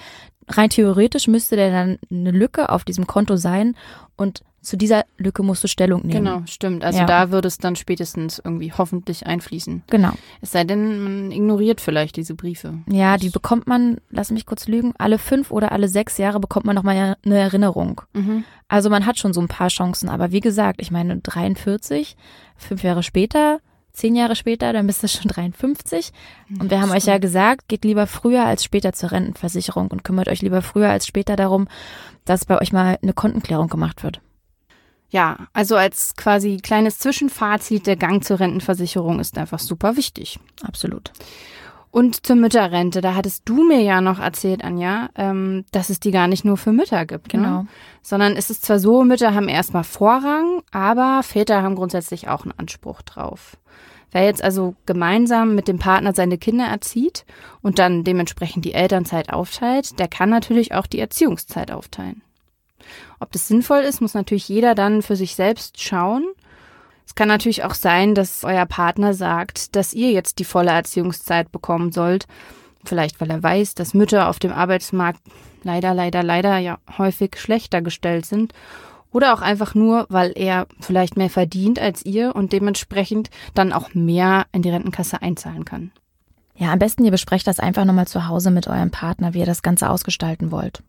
rein 0.49 0.71
theoretisch 0.71 1.29
müsste 1.29 1.57
der 1.57 1.71
dann 1.71 1.99
eine 2.11 2.31
Lücke 2.31 2.71
auf 2.71 2.85
diesem 2.85 3.07
Konto 3.07 3.37
sein 3.37 3.77
und 4.17 4.43
zu 4.63 4.77
dieser 4.77 5.05
Lücke 5.17 5.43
musst 5.43 5.65
du 5.65 5.69
Stellung 5.69 6.03
nehmen. 6.03 6.25
Genau, 6.25 6.43
stimmt. 6.47 6.85
Also 6.85 6.99
ja. 6.99 7.07
da 7.07 7.31
würde 7.31 7.49
es 7.49 7.59
dann 7.59 7.77
spätestens 7.77 8.41
irgendwie 8.45 8.73
hoffentlich 8.73 9.27
einfließen. 9.27 9.85
Genau. 9.87 10.13
Es 10.43 10.53
sei 10.53 10.65
denn, 10.65 11.03
man 11.03 11.33
ignoriert 11.33 11.81
vielleicht 11.81 12.17
diese 12.17 12.35
Briefe. 12.35 12.75
Ja, 12.87 13.17
die 13.17 13.31
bekommt 13.31 13.67
man, 13.67 13.99
lass 14.11 14.31
mich 14.31 14.45
kurz 14.45 14.69
lügen, 14.69 14.93
alle 14.99 15.19
fünf 15.19 15.51
oder 15.51 15.73
alle 15.73 15.89
sechs 15.89 16.19
Jahre 16.19 16.41
bekommt 16.41 16.67
man 16.67 16.77
nochmal 16.77 17.17
eine 17.25 17.39
Erinnerung. 17.39 18.03
Mhm. 18.13 18.45
Also 18.69 18.91
man 18.91 19.07
hat 19.07 19.19
schon 19.19 19.33
so 19.33 19.41
ein 19.41 19.49
paar 19.49 19.69
Chancen. 19.69 20.11
Aber 20.11 20.31
wie 20.31 20.41
gesagt, 20.41 20.83
ich 20.83 20.91
meine 20.91 21.19
43, 21.19 22.17
fünf 22.57 22.83
Jahre 22.83 23.03
später, 23.03 23.61
zehn 23.93 24.15
Jahre 24.17 24.37
später, 24.37 24.73
dann 24.73 24.87
bist 24.87 25.03
du 25.03 25.09
schon 25.09 25.29
53. 25.29 26.13
Und 26.59 26.71
wir 26.71 26.81
haben 26.81 26.91
euch 26.91 27.07
ja 27.07 27.19
gesagt, 27.19 27.69
geht 27.69 27.85
lieber 27.85 28.07
früher 28.07 28.45
als 28.45 28.65
später 28.65 28.93
zur 28.93 29.13
Rentenversicherung 29.13 29.89
und 29.89 30.05
kümmert 30.05 30.29
euch 30.29 30.43
lieber 30.43 30.63
früher 30.63 30.91
als 30.91 31.07
später 31.07 31.37
darum, 31.37 31.69
dass 32.25 32.45
bei 32.45 32.61
euch 32.61 32.73
mal 32.73 32.99
eine 33.03 33.13
Kontenklärung 33.13 33.69
gemacht 33.69 34.03
wird. 34.03 34.21
Ja, 35.11 35.49
also 35.53 35.77
als 35.77 36.15
quasi 36.17 36.59
kleines 36.59 36.99
Zwischenfazit, 37.01 37.87
der 37.87 37.97
Gang 37.97 38.25
zur 38.25 38.39
Rentenversicherung 38.39 39.19
ist 39.19 39.37
einfach 39.39 39.59
super 39.59 39.97
wichtig. 39.97 40.39
Absolut. 40.63 41.13
Und 41.93 42.25
zur 42.25 42.37
Mütterrente, 42.37 43.01
da 43.01 43.17
hattest 43.17 43.49
du 43.49 43.65
mir 43.65 43.83
ja 43.83 44.01
noch 44.01 44.21
erzählt, 44.21 44.63
Anja, 44.63 45.09
ähm, 45.17 45.65
dass 45.73 45.91
es 45.91 45.99
die 45.99 46.13
gar 46.13 46.29
nicht 46.29 46.45
nur 46.45 46.57
für 46.57 46.73
Mütter 46.73 47.05
gibt. 47.05 47.31
Genau. 47.31 47.63
Ne? 47.63 47.67
Sondern 48.01 48.37
es 48.37 48.49
ist 48.49 48.65
zwar 48.65 48.79
so, 48.79 49.03
Mütter 49.03 49.35
haben 49.35 49.49
erstmal 49.49 49.83
Vorrang, 49.83 50.63
aber 50.71 51.23
Väter 51.25 51.63
haben 51.63 51.75
grundsätzlich 51.75 52.29
auch 52.29 52.45
einen 52.45 52.55
Anspruch 52.57 53.03
drauf. 53.03 53.57
Wer 54.13 54.25
jetzt 54.25 54.43
also 54.43 54.75
gemeinsam 54.87 55.55
mit 55.55 55.69
dem 55.69 55.79
Partner 55.79 56.13
seine 56.15 56.39
Kinder 56.39 56.65
erzieht 56.65 57.25
und 57.61 57.79
dann 57.79 58.05
dementsprechend 58.05 58.65
die 58.65 58.75
Elternzeit 58.75 59.33
aufteilt, 59.33 59.99
der 59.99 60.09
kann 60.09 60.31
natürlich 60.31 60.75
auch 60.75 60.87
die 60.87 60.99
Erziehungszeit 60.99 61.71
aufteilen. 61.71 62.23
Ob 63.21 63.31
das 63.33 63.49
sinnvoll 63.49 63.81
ist, 63.81 64.01
muss 64.01 64.15
natürlich 64.15 64.49
jeder 64.49 64.75
dann 64.75 65.03
für 65.03 65.17
sich 65.17 65.35
selbst 65.35 65.81
schauen. 65.81 66.25
Es 67.11 67.17
kann 67.17 67.27
natürlich 67.27 67.65
auch 67.65 67.75
sein, 67.75 68.15
dass 68.15 68.45
euer 68.45 68.67
Partner 68.67 69.15
sagt, 69.15 69.75
dass 69.75 69.93
ihr 69.93 70.13
jetzt 70.13 70.39
die 70.39 70.45
volle 70.45 70.71
Erziehungszeit 70.71 71.51
bekommen 71.51 71.91
sollt. 71.91 72.29
Vielleicht 72.85 73.21
weil 73.21 73.29
er 73.31 73.43
weiß, 73.43 73.75
dass 73.75 73.95
Mütter 73.95 74.29
auf 74.29 74.39
dem 74.39 74.53
Arbeitsmarkt 74.53 75.21
leider, 75.65 75.93
leider, 75.93 76.23
leider 76.23 76.59
ja 76.59 76.79
häufig 76.99 77.37
schlechter 77.37 77.83
gestellt 77.83 78.27
sind. 78.27 78.53
Oder 79.11 79.35
auch 79.35 79.41
einfach 79.41 79.75
nur, 79.75 80.07
weil 80.09 80.33
er 80.37 80.69
vielleicht 80.79 81.17
mehr 81.17 81.31
verdient 81.31 81.81
als 81.81 82.07
ihr 82.07 82.37
und 82.37 82.53
dementsprechend 82.53 83.29
dann 83.55 83.73
auch 83.73 83.93
mehr 83.93 84.47
in 84.53 84.63
die 84.63 84.71
Rentenkasse 84.71 85.21
einzahlen 85.21 85.65
kann. 85.65 85.91
Ja, 86.55 86.73
am 86.73 86.79
besten 86.79 87.05
ihr 87.05 87.11
besprecht 87.11 87.49
das 87.49 87.59
einfach 87.59 87.85
nochmal 87.85 88.07
zu 88.07 88.29
Hause 88.29 88.53
mit 88.53 88.69
eurem 88.69 88.93
Partner, 88.93 89.35
wie 89.35 89.41
ihr 89.41 89.47
das 89.47 89.63
Ganze 89.63 89.91
ausgestalten 89.91 90.53
wollt. 90.53 90.85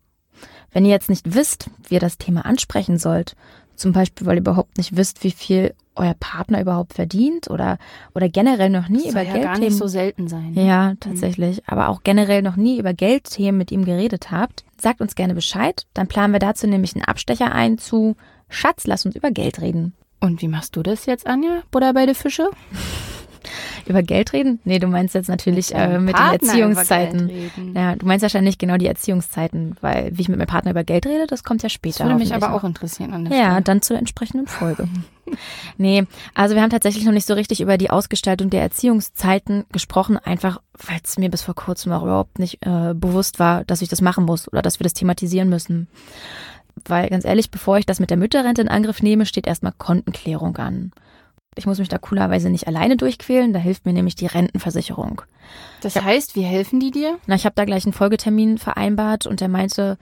Wenn 0.70 0.84
ihr 0.84 0.92
jetzt 0.92 1.10
nicht 1.10 1.34
wisst, 1.34 1.68
wie 1.88 1.94
ihr 1.94 2.00
das 2.00 2.16
Thema 2.16 2.46
ansprechen 2.46 2.96
sollt, 2.96 3.34
zum 3.82 3.92
Beispiel, 3.92 4.26
weil 4.26 4.36
ihr 4.36 4.40
überhaupt 4.40 4.78
nicht 4.78 4.96
wisst, 4.96 5.22
wie 5.24 5.30
viel 5.32 5.74
euer 5.94 6.14
Partner 6.14 6.60
überhaupt 6.60 6.94
verdient 6.94 7.50
oder, 7.50 7.76
oder 8.14 8.28
generell 8.30 8.70
noch 8.70 8.88
nie 8.88 9.02
das 9.02 9.10
über 9.10 9.22
ja 9.22 9.32
Geldthemen. 9.32 9.52
gar 9.52 9.58
nicht 9.58 9.76
so 9.76 9.86
selten 9.88 10.26
sein. 10.28 10.52
ne? 10.52 10.66
Ja, 10.66 10.94
tatsächlich. 11.00 11.58
Mhm. 11.58 11.62
Aber 11.66 11.88
auch 11.88 12.02
generell 12.02 12.40
noch 12.40 12.56
nie 12.56 12.78
über 12.78 12.94
Geldthemen 12.94 13.58
mit 13.58 13.70
ihm 13.70 13.84
geredet 13.84 14.30
habt, 14.30 14.64
sagt 14.80 15.00
uns 15.02 15.14
gerne 15.14 15.34
Bescheid. 15.34 15.84
Dann 15.92 16.06
planen 16.06 16.32
wir 16.32 16.38
dazu 16.40 16.66
nämlich 16.66 16.94
einen 16.94 17.04
Abstecher 17.04 17.52
ein 17.52 17.76
zu 17.76 18.16
Schatz, 18.48 18.86
lass 18.86 19.04
uns 19.04 19.16
über 19.16 19.30
Geld 19.30 19.60
reden. 19.60 19.92
Und 20.20 20.40
wie 20.40 20.48
machst 20.48 20.76
du 20.76 20.82
das 20.82 21.04
jetzt, 21.06 21.26
Anja? 21.26 21.62
Butter 21.70 21.92
bei 21.92 22.06
den 22.06 22.14
Fische? 22.14 22.48
Über 23.86 24.02
Geld 24.02 24.32
reden? 24.32 24.60
Nee, 24.64 24.78
du 24.78 24.86
meinst 24.86 25.14
jetzt 25.14 25.28
natürlich 25.28 25.74
äh, 25.74 25.98
mit 25.98 26.16
den 26.16 26.24
Erziehungszeiten. 26.32 27.30
Ja, 27.74 27.96
du 27.96 28.06
meinst 28.06 28.22
wahrscheinlich 28.22 28.58
genau 28.58 28.76
die 28.76 28.86
Erziehungszeiten, 28.86 29.76
weil 29.80 30.10
wie 30.16 30.22
ich 30.22 30.28
mit 30.28 30.38
meinem 30.38 30.46
Partner 30.46 30.70
über 30.70 30.84
Geld 30.84 31.06
rede, 31.06 31.26
das 31.26 31.44
kommt 31.44 31.62
ja 31.62 31.68
später. 31.68 31.98
Das 32.04 32.08
würde 32.08 32.18
mich 32.18 32.34
aber 32.34 32.54
auch 32.54 32.64
interessieren 32.64 33.12
an 33.12 33.24
der 33.24 33.36
Ja, 33.36 33.44
Stelle. 33.50 33.62
dann 33.62 33.82
zur 33.82 33.98
entsprechenden 33.98 34.46
Folge. 34.46 34.88
nee, 35.78 36.04
also 36.34 36.54
wir 36.54 36.62
haben 36.62 36.70
tatsächlich 36.70 37.04
noch 37.04 37.12
nicht 37.12 37.26
so 37.26 37.34
richtig 37.34 37.60
über 37.60 37.78
die 37.78 37.90
Ausgestaltung 37.90 38.50
der 38.50 38.62
Erziehungszeiten 38.62 39.64
gesprochen, 39.72 40.18
einfach 40.18 40.60
weil 40.86 41.00
es 41.02 41.18
mir 41.18 41.30
bis 41.30 41.42
vor 41.42 41.54
kurzem 41.54 41.92
auch 41.92 42.02
überhaupt 42.02 42.38
nicht 42.38 42.64
äh, 42.66 42.94
bewusst 42.94 43.38
war, 43.38 43.64
dass 43.64 43.82
ich 43.82 43.88
das 43.88 44.00
machen 44.00 44.24
muss 44.24 44.50
oder 44.52 44.62
dass 44.62 44.80
wir 44.80 44.84
das 44.84 44.94
thematisieren 44.94 45.48
müssen. 45.48 45.88
Weil 46.86 47.08
ganz 47.10 47.24
ehrlich, 47.24 47.50
bevor 47.50 47.78
ich 47.78 47.86
das 47.86 48.00
mit 48.00 48.10
der 48.10 48.16
Mütterrente 48.16 48.62
in 48.62 48.68
Angriff 48.68 49.02
nehme, 49.02 49.26
steht 49.26 49.46
erstmal 49.46 49.72
Kontenklärung 49.76 50.56
an. 50.56 50.92
Ich 51.54 51.66
muss 51.66 51.78
mich 51.78 51.88
da 51.88 51.98
coolerweise 51.98 52.48
nicht 52.48 52.66
alleine 52.66 52.96
durchquälen, 52.96 53.52
da 53.52 53.58
hilft 53.58 53.84
mir 53.84 53.92
nämlich 53.92 54.14
die 54.14 54.26
Rentenversicherung. 54.26 55.22
Das 55.82 55.96
heißt, 55.96 56.34
wie 56.34 56.42
helfen 56.42 56.80
die 56.80 56.90
dir? 56.90 57.18
Na, 57.26 57.34
ich 57.34 57.44
habe 57.44 57.54
da 57.54 57.64
gleich 57.64 57.84
einen 57.84 57.92
Folgetermin 57.92 58.56
vereinbart 58.56 59.26
und 59.26 59.40
der 59.40 59.48
meinte, 59.48 59.98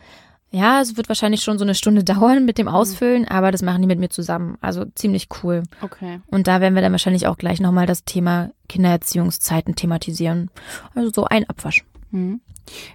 ja, 0.53 0.81
es 0.81 0.97
wird 0.97 1.09
wahrscheinlich 1.09 1.43
schon 1.43 1.59
so 1.59 1.65
eine 1.65 1.75
Stunde 1.75 2.05
dauern 2.05 2.45
mit 2.45 2.59
dem 2.59 2.69
Ausfüllen, 2.69 3.27
aber 3.27 3.51
das 3.51 3.63
machen 3.63 3.83
die 3.83 3.89
mit 3.89 3.99
mir 3.99 4.11
zusammen. 4.11 4.59
Also 4.61 4.85
ziemlich 4.95 5.29
cool. 5.43 5.63
Okay. 5.81 6.21
Und 6.27 6.47
da 6.47 6.61
werden 6.61 6.75
wir 6.75 6.83
dann 6.83 6.93
wahrscheinlich 6.93 7.27
auch 7.27 7.39
gleich 7.39 7.61
nochmal 7.61 7.87
das 7.87 8.05
Thema 8.05 8.51
Kindererziehungszeiten 8.69 9.75
thematisieren. 9.75 10.51
Also 10.95 11.11
so 11.13 11.25
ein 11.25 11.49
Abwasch. 11.49 11.85
Mhm. 12.11 12.41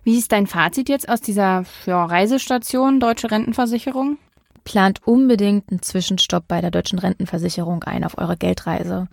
Wie 0.03 0.17
ist 0.17 0.31
dein 0.31 0.47
Fazit 0.47 0.89
jetzt 0.89 1.09
aus 1.09 1.21
dieser 1.21 1.65
ja, 1.85 2.05
Reisestation 2.05 2.99
Deutsche 2.99 3.31
Rentenversicherung? 3.31 4.17
Plant 4.65 5.07
unbedingt 5.07 5.69
einen 5.71 5.81
Zwischenstopp 5.81 6.47
bei 6.47 6.59
der 6.59 6.71
deutschen 6.71 6.99
Rentenversicherung 6.99 7.83
ein 7.83 8.03
auf 8.03 8.17
eure 8.17 8.35
Geldreise. 8.35 9.07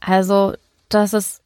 Also, 0.00 0.52
das 0.90 1.14
ist 1.14 1.40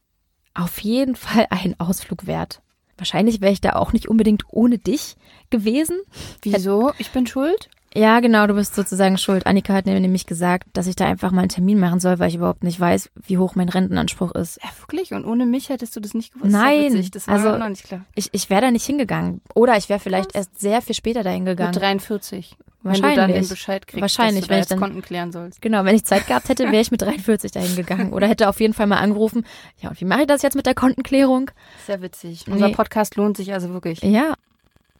auf 0.54 0.80
jeden 0.82 1.14
Fall 1.14 1.46
ein 1.50 1.78
Ausflug 1.78 2.26
wert. 2.26 2.60
Wahrscheinlich 2.96 3.40
wäre 3.40 3.52
ich 3.52 3.60
da 3.60 3.74
auch 3.74 3.92
nicht 3.92 4.08
unbedingt 4.08 4.42
ohne 4.48 4.78
dich 4.78 5.16
gewesen. 5.50 5.98
Wieso? 6.42 6.92
Ich 6.98 7.10
bin 7.12 7.26
schuld? 7.26 7.70
Ja, 7.94 8.20
genau, 8.20 8.46
du 8.46 8.54
bist 8.54 8.74
sozusagen 8.76 9.18
schuld. 9.18 9.46
Annika 9.46 9.72
hat 9.74 9.86
mir 9.86 9.98
nämlich 9.98 10.26
gesagt, 10.26 10.68
dass 10.74 10.86
ich 10.86 10.94
da 10.96 11.06
einfach 11.06 11.32
mal 11.32 11.40
einen 11.40 11.48
Termin 11.48 11.80
machen 11.80 11.98
soll, 11.98 12.18
weil 12.20 12.28
ich 12.28 12.36
überhaupt 12.36 12.62
nicht 12.62 12.78
weiß, 12.78 13.10
wie 13.16 13.38
hoch 13.38 13.56
mein 13.56 13.68
Rentenanspruch 13.68 14.32
ist. 14.32 14.60
Ja, 14.62 14.68
wirklich? 14.80 15.12
Und 15.12 15.24
ohne 15.24 15.44
mich 15.44 15.70
hättest 15.70 15.96
du 15.96 16.00
das 16.00 16.14
nicht 16.14 16.32
gewusst? 16.34 16.52
Nein, 16.52 16.94
Das, 16.94 17.10
das 17.10 17.26
war 17.26 17.34
also- 17.34 17.58
noch 17.58 17.68
nicht 17.68 17.84
klar. 17.84 18.02
Ich, 18.14 18.28
ich 18.32 18.48
wäre 18.48 18.60
da 18.60 18.70
nicht 18.70 18.86
hingegangen. 18.86 19.40
Oder 19.54 19.76
ich 19.76 19.88
wäre 19.88 19.98
vielleicht 19.98 20.34
erst 20.36 20.60
sehr 20.60 20.82
viel 20.82 20.94
später 20.94 21.22
dahin 21.24 21.44
gegangen. 21.44 21.70
Mit 21.74 21.80
43. 21.82 22.56
Wenn 22.82 22.92
Wahrscheinlich. 22.92 23.14
du 23.14 23.20
dann 23.20 23.32
den 23.42 23.48
Bescheid 23.48 23.86
kriegst, 23.86 24.00
Wahrscheinlich, 24.00 24.40
dass 24.40 24.48
du 24.48 24.50
wenn 24.50 24.56
da 24.58 24.62
ich 24.62 24.68
dann- 24.68 24.78
Konten 24.78 25.02
klären 25.02 25.32
sollst. 25.32 25.60
Genau, 25.60 25.84
wenn 25.84 25.94
ich 25.94 26.04
Zeit 26.04 26.26
gehabt 26.26 26.48
hätte, 26.48 26.64
wäre 26.64 26.80
ich 26.80 26.90
mit 26.90 27.02
43 27.02 27.50
dahin 27.52 27.76
gegangen. 27.76 28.12
Oder 28.12 28.26
hätte 28.26 28.48
auf 28.48 28.58
jeden 28.60 28.72
Fall 28.72 28.86
mal 28.86 28.96
angerufen, 28.98 29.44
ja, 29.78 29.90
und 29.90 30.00
wie 30.00 30.06
mache 30.06 30.22
ich 30.22 30.26
das 30.26 30.40
jetzt 30.42 30.56
mit 30.56 30.64
der 30.66 30.74
Kontenklärung? 30.74 31.50
Sehr 31.86 32.00
witzig. 32.00 32.46
Nee. 32.46 32.54
Unser 32.54 32.70
Podcast 32.70 33.16
lohnt 33.16 33.36
sich 33.36 33.52
also 33.52 33.70
wirklich. 33.74 34.00
Ja. 34.02 34.34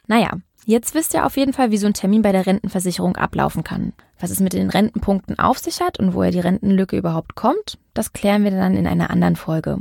Naja, 0.07 0.29
jetzt 0.65 0.93
wisst 0.93 1.13
ihr 1.15 1.25
auf 1.25 1.37
jeden 1.37 1.53
Fall, 1.53 1.71
wie 1.71 1.77
so 1.77 1.87
ein 1.87 1.93
Termin 1.93 2.21
bei 2.21 2.31
der 2.31 2.45
Rentenversicherung 2.45 3.15
ablaufen 3.15 3.63
kann. 3.63 3.93
Was 4.19 4.29
es 4.29 4.39
mit 4.39 4.53
den 4.53 4.69
Rentenpunkten 4.69 5.39
auf 5.39 5.57
sich 5.57 5.81
hat 5.81 5.97
und 5.99 6.13
woher 6.13 6.29
die 6.31 6.39
Rentenlücke 6.39 6.95
überhaupt 6.97 7.33
kommt, 7.35 7.79
das 7.95 8.13
klären 8.13 8.43
wir 8.43 8.51
dann 8.51 8.77
in 8.77 8.85
einer 8.85 9.09
anderen 9.09 9.35
Folge. 9.35 9.79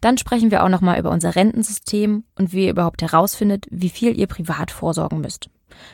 Dann 0.00 0.16
sprechen 0.16 0.50
wir 0.50 0.62
auch 0.64 0.68
nochmal 0.68 0.98
über 0.98 1.10
unser 1.10 1.34
Rentensystem 1.36 2.24
und 2.38 2.52
wie 2.52 2.64
ihr 2.66 2.70
überhaupt 2.70 3.02
herausfindet, 3.02 3.66
wie 3.70 3.88
viel 3.90 4.16
ihr 4.18 4.28
privat 4.28 4.70
vorsorgen 4.70 5.20
müsst. 5.20 5.50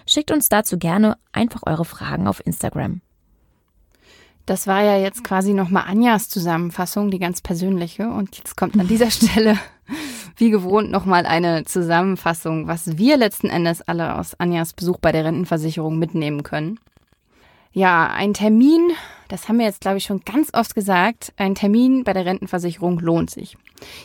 Schickt 0.06 0.30
uns 0.30 0.48
dazu 0.48 0.78
gerne 0.78 1.16
einfach 1.32 1.62
eure 1.66 1.84
Fragen 1.84 2.26
auf 2.26 2.44
Instagram. 2.44 3.00
Das 4.46 4.66
war 4.66 4.82
ja 4.82 4.98
jetzt 4.98 5.24
quasi 5.24 5.54
nochmal 5.54 5.84
Anjas 5.86 6.28
Zusammenfassung, 6.28 7.10
die 7.10 7.18
ganz 7.18 7.40
persönliche. 7.40 8.08
Und 8.10 8.36
jetzt 8.36 8.56
kommt 8.56 8.78
an 8.78 8.88
dieser 8.88 9.10
Stelle, 9.10 9.58
wie 10.36 10.50
gewohnt, 10.50 10.90
nochmal 10.90 11.24
eine 11.24 11.64
Zusammenfassung, 11.64 12.66
was 12.66 12.98
wir 12.98 13.16
letzten 13.16 13.48
Endes 13.48 13.80
alle 13.82 14.16
aus 14.16 14.38
Anjas 14.38 14.74
Besuch 14.74 14.98
bei 14.98 15.12
der 15.12 15.24
Rentenversicherung 15.24 15.98
mitnehmen 15.98 16.42
können. 16.42 16.78
Ja, 17.76 18.06
ein 18.06 18.34
Termin, 18.34 18.92
das 19.26 19.48
haben 19.48 19.58
wir 19.58 19.66
jetzt, 19.66 19.80
glaube 19.80 19.98
ich, 19.98 20.04
schon 20.04 20.20
ganz 20.20 20.50
oft 20.54 20.76
gesagt, 20.76 21.32
ein 21.36 21.56
Termin 21.56 22.04
bei 22.04 22.12
der 22.12 22.24
Rentenversicherung 22.24 23.00
lohnt 23.00 23.30
sich. 23.30 23.56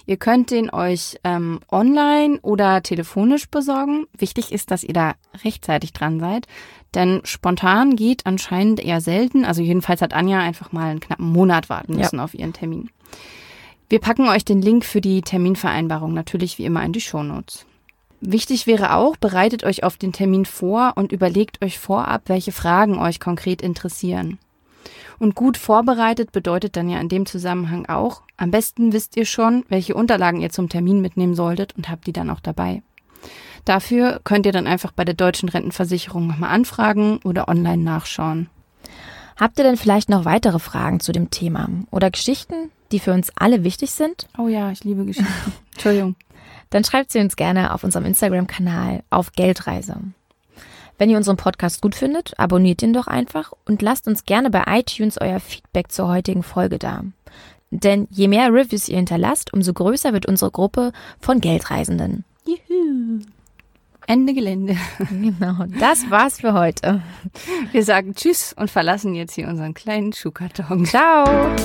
Ihr 0.08 0.18
könnt 0.18 0.50
den 0.50 0.72
euch 0.74 1.18
ähm, 1.24 1.60
online 1.72 2.40
oder 2.42 2.82
telefonisch 2.82 3.48
besorgen. 3.48 4.08
Wichtig 4.18 4.52
ist, 4.52 4.72
dass 4.72 4.84
ihr 4.84 4.96
da 4.96 5.14
rechtzeitig 5.44 5.94
dran 5.94 6.20
seid, 6.20 6.48
denn 6.96 7.22
spontan 7.26 7.96
geht 7.96 8.26
anscheinend 8.26 8.80
eher 8.84 9.02
selten. 9.02 9.46
Also 9.46 9.62
jedenfalls 9.62 10.02
hat 10.02 10.16
Anja 10.16 10.40
einfach 10.40 10.72
mal 10.72 10.90
einen 10.90 11.00
knappen 11.00 11.32
Monat 11.32 11.70
warten 11.70 11.94
Ja. 11.94 12.00
müssen 12.00 12.20
auf 12.20 12.34
ihren 12.34 12.54
Termin. 12.54 12.90
Wir 13.88 14.00
packen 14.00 14.28
euch 14.28 14.44
den 14.44 14.64
Link 14.64 14.84
für 14.84 15.00
die 15.00 15.22
Terminvereinbarung 15.22 16.14
natürlich 16.14 16.58
wie 16.58 16.66
immer 16.66 16.84
in 16.84 16.92
die 16.94 17.02
Shownotes. 17.02 17.68
Wichtig 18.22 18.68
wäre 18.68 18.96
auch, 18.96 19.16
bereitet 19.16 19.64
euch 19.64 19.84
auf 19.84 19.98
den 19.98 20.12
Termin 20.12 20.46
vor 20.46 20.94
und 20.96 21.12
überlegt 21.12 21.64
euch 21.64 21.80
vorab, 21.80 22.24
welche 22.26 22.52
Fragen 22.52 23.00
euch 23.00 23.20
konkret 23.20 23.62
interessieren. 23.62 24.40
Und 25.20 25.36
gut 25.36 25.58
vorbereitet 25.58 26.32
bedeutet 26.32 26.76
dann 26.76 26.90
ja 26.90 27.00
in 27.00 27.10
dem 27.10 27.26
Zusammenhang 27.26 27.86
auch, 27.88 28.22
am 28.38 28.52
besten 28.52 28.94
wisst 28.94 29.18
ihr 29.18 29.26
schon, 29.26 29.66
welche 29.68 29.96
Unterlagen 29.96 30.42
ihr 30.42 30.50
zum 30.50 30.70
Termin 30.70 31.02
mitnehmen 31.02 31.36
solltet 31.36 31.76
und 31.76 31.90
habt 31.90 32.08
die 32.08 32.14
dann 32.14 32.30
auch 32.30 32.40
dabei. 32.40 32.82
Dafür 33.66 34.22
könnt 34.24 34.46
ihr 34.46 34.54
dann 34.54 34.68
einfach 34.68 34.92
bei 34.92 35.04
der 35.06 35.14
deutschen 35.14 35.50
Rentenversicherung 35.50 36.28
nochmal 36.28 36.52
anfragen 36.52 37.20
oder 37.24 37.48
online 37.50 37.84
nachschauen. 37.84 38.50
Habt 39.38 39.58
ihr 39.58 39.64
denn 39.64 39.78
vielleicht 39.78 40.10
noch 40.10 40.26
weitere 40.26 40.60
Fragen 40.60 41.00
zu 41.00 41.12
dem 41.12 41.30
Thema 41.30 41.70
oder 41.92 42.12
Geschichten, 42.12 42.72
die 42.92 43.00
für 43.00 43.14
uns 43.14 43.32
alle 43.36 43.64
wichtig 43.64 43.92
sind? 43.92 44.28
Oh 44.38 44.48
ja, 44.48 44.72
ich 44.72 44.84
liebe 44.84 45.06
Geschichten. 45.06 45.54
Entschuldigung. 45.74 46.16
Dann 46.70 46.84
schreibt 46.84 47.12
sie 47.12 47.20
uns 47.20 47.36
gerne 47.36 47.74
auf 47.74 47.84
unserem 47.84 48.06
Instagram-Kanal 48.06 49.04
auf 49.10 49.32
Geldreise. 49.32 49.98
Wenn 50.98 51.10
ihr 51.10 51.18
unseren 51.18 51.38
Podcast 51.38 51.82
gut 51.82 51.96
findet, 51.96 52.38
abonniert 52.38 52.82
ihn 52.82 52.94
doch 52.94 53.08
einfach 53.08 53.54
und 53.66 53.82
lasst 53.82 54.08
uns 54.08 54.26
gerne 54.26 54.50
bei 54.50 54.64
iTunes 54.68 55.18
euer 55.20 55.40
Feedback 55.40 55.92
zur 55.92 56.10
heutigen 56.10 56.44
Folge 56.44 56.78
da. 56.78 57.04
Denn 57.72 58.08
je 58.12 58.28
mehr 58.28 58.52
Reviews 58.54 58.90
ihr 58.90 58.98
hinterlasst, 58.98 59.54
umso 59.54 59.74
größer 59.74 60.12
wird 60.12 60.26
unsere 60.26 60.52
Gruppe 60.52 60.92
von 61.22 61.40
Geldreisenden. 61.40 62.26
Juhu. 62.46 63.22
Ende 64.08 64.34
Gelände. 64.34 64.76
Genau, 65.10 65.66
das 65.80 66.10
war's 66.10 66.42
für 66.42 66.54
heute. 66.54 67.02
Wir 67.72 67.84
sagen 67.84 68.16
Tschüss 68.16 68.54
und 68.58 68.72
verlassen 68.72 69.14
jetzt 69.14 69.36
hier 69.36 69.48
unseren 69.48 69.74
kleinen 69.74 70.14
Schuhkarton. 70.14 70.86
Ciao! 70.86 71.56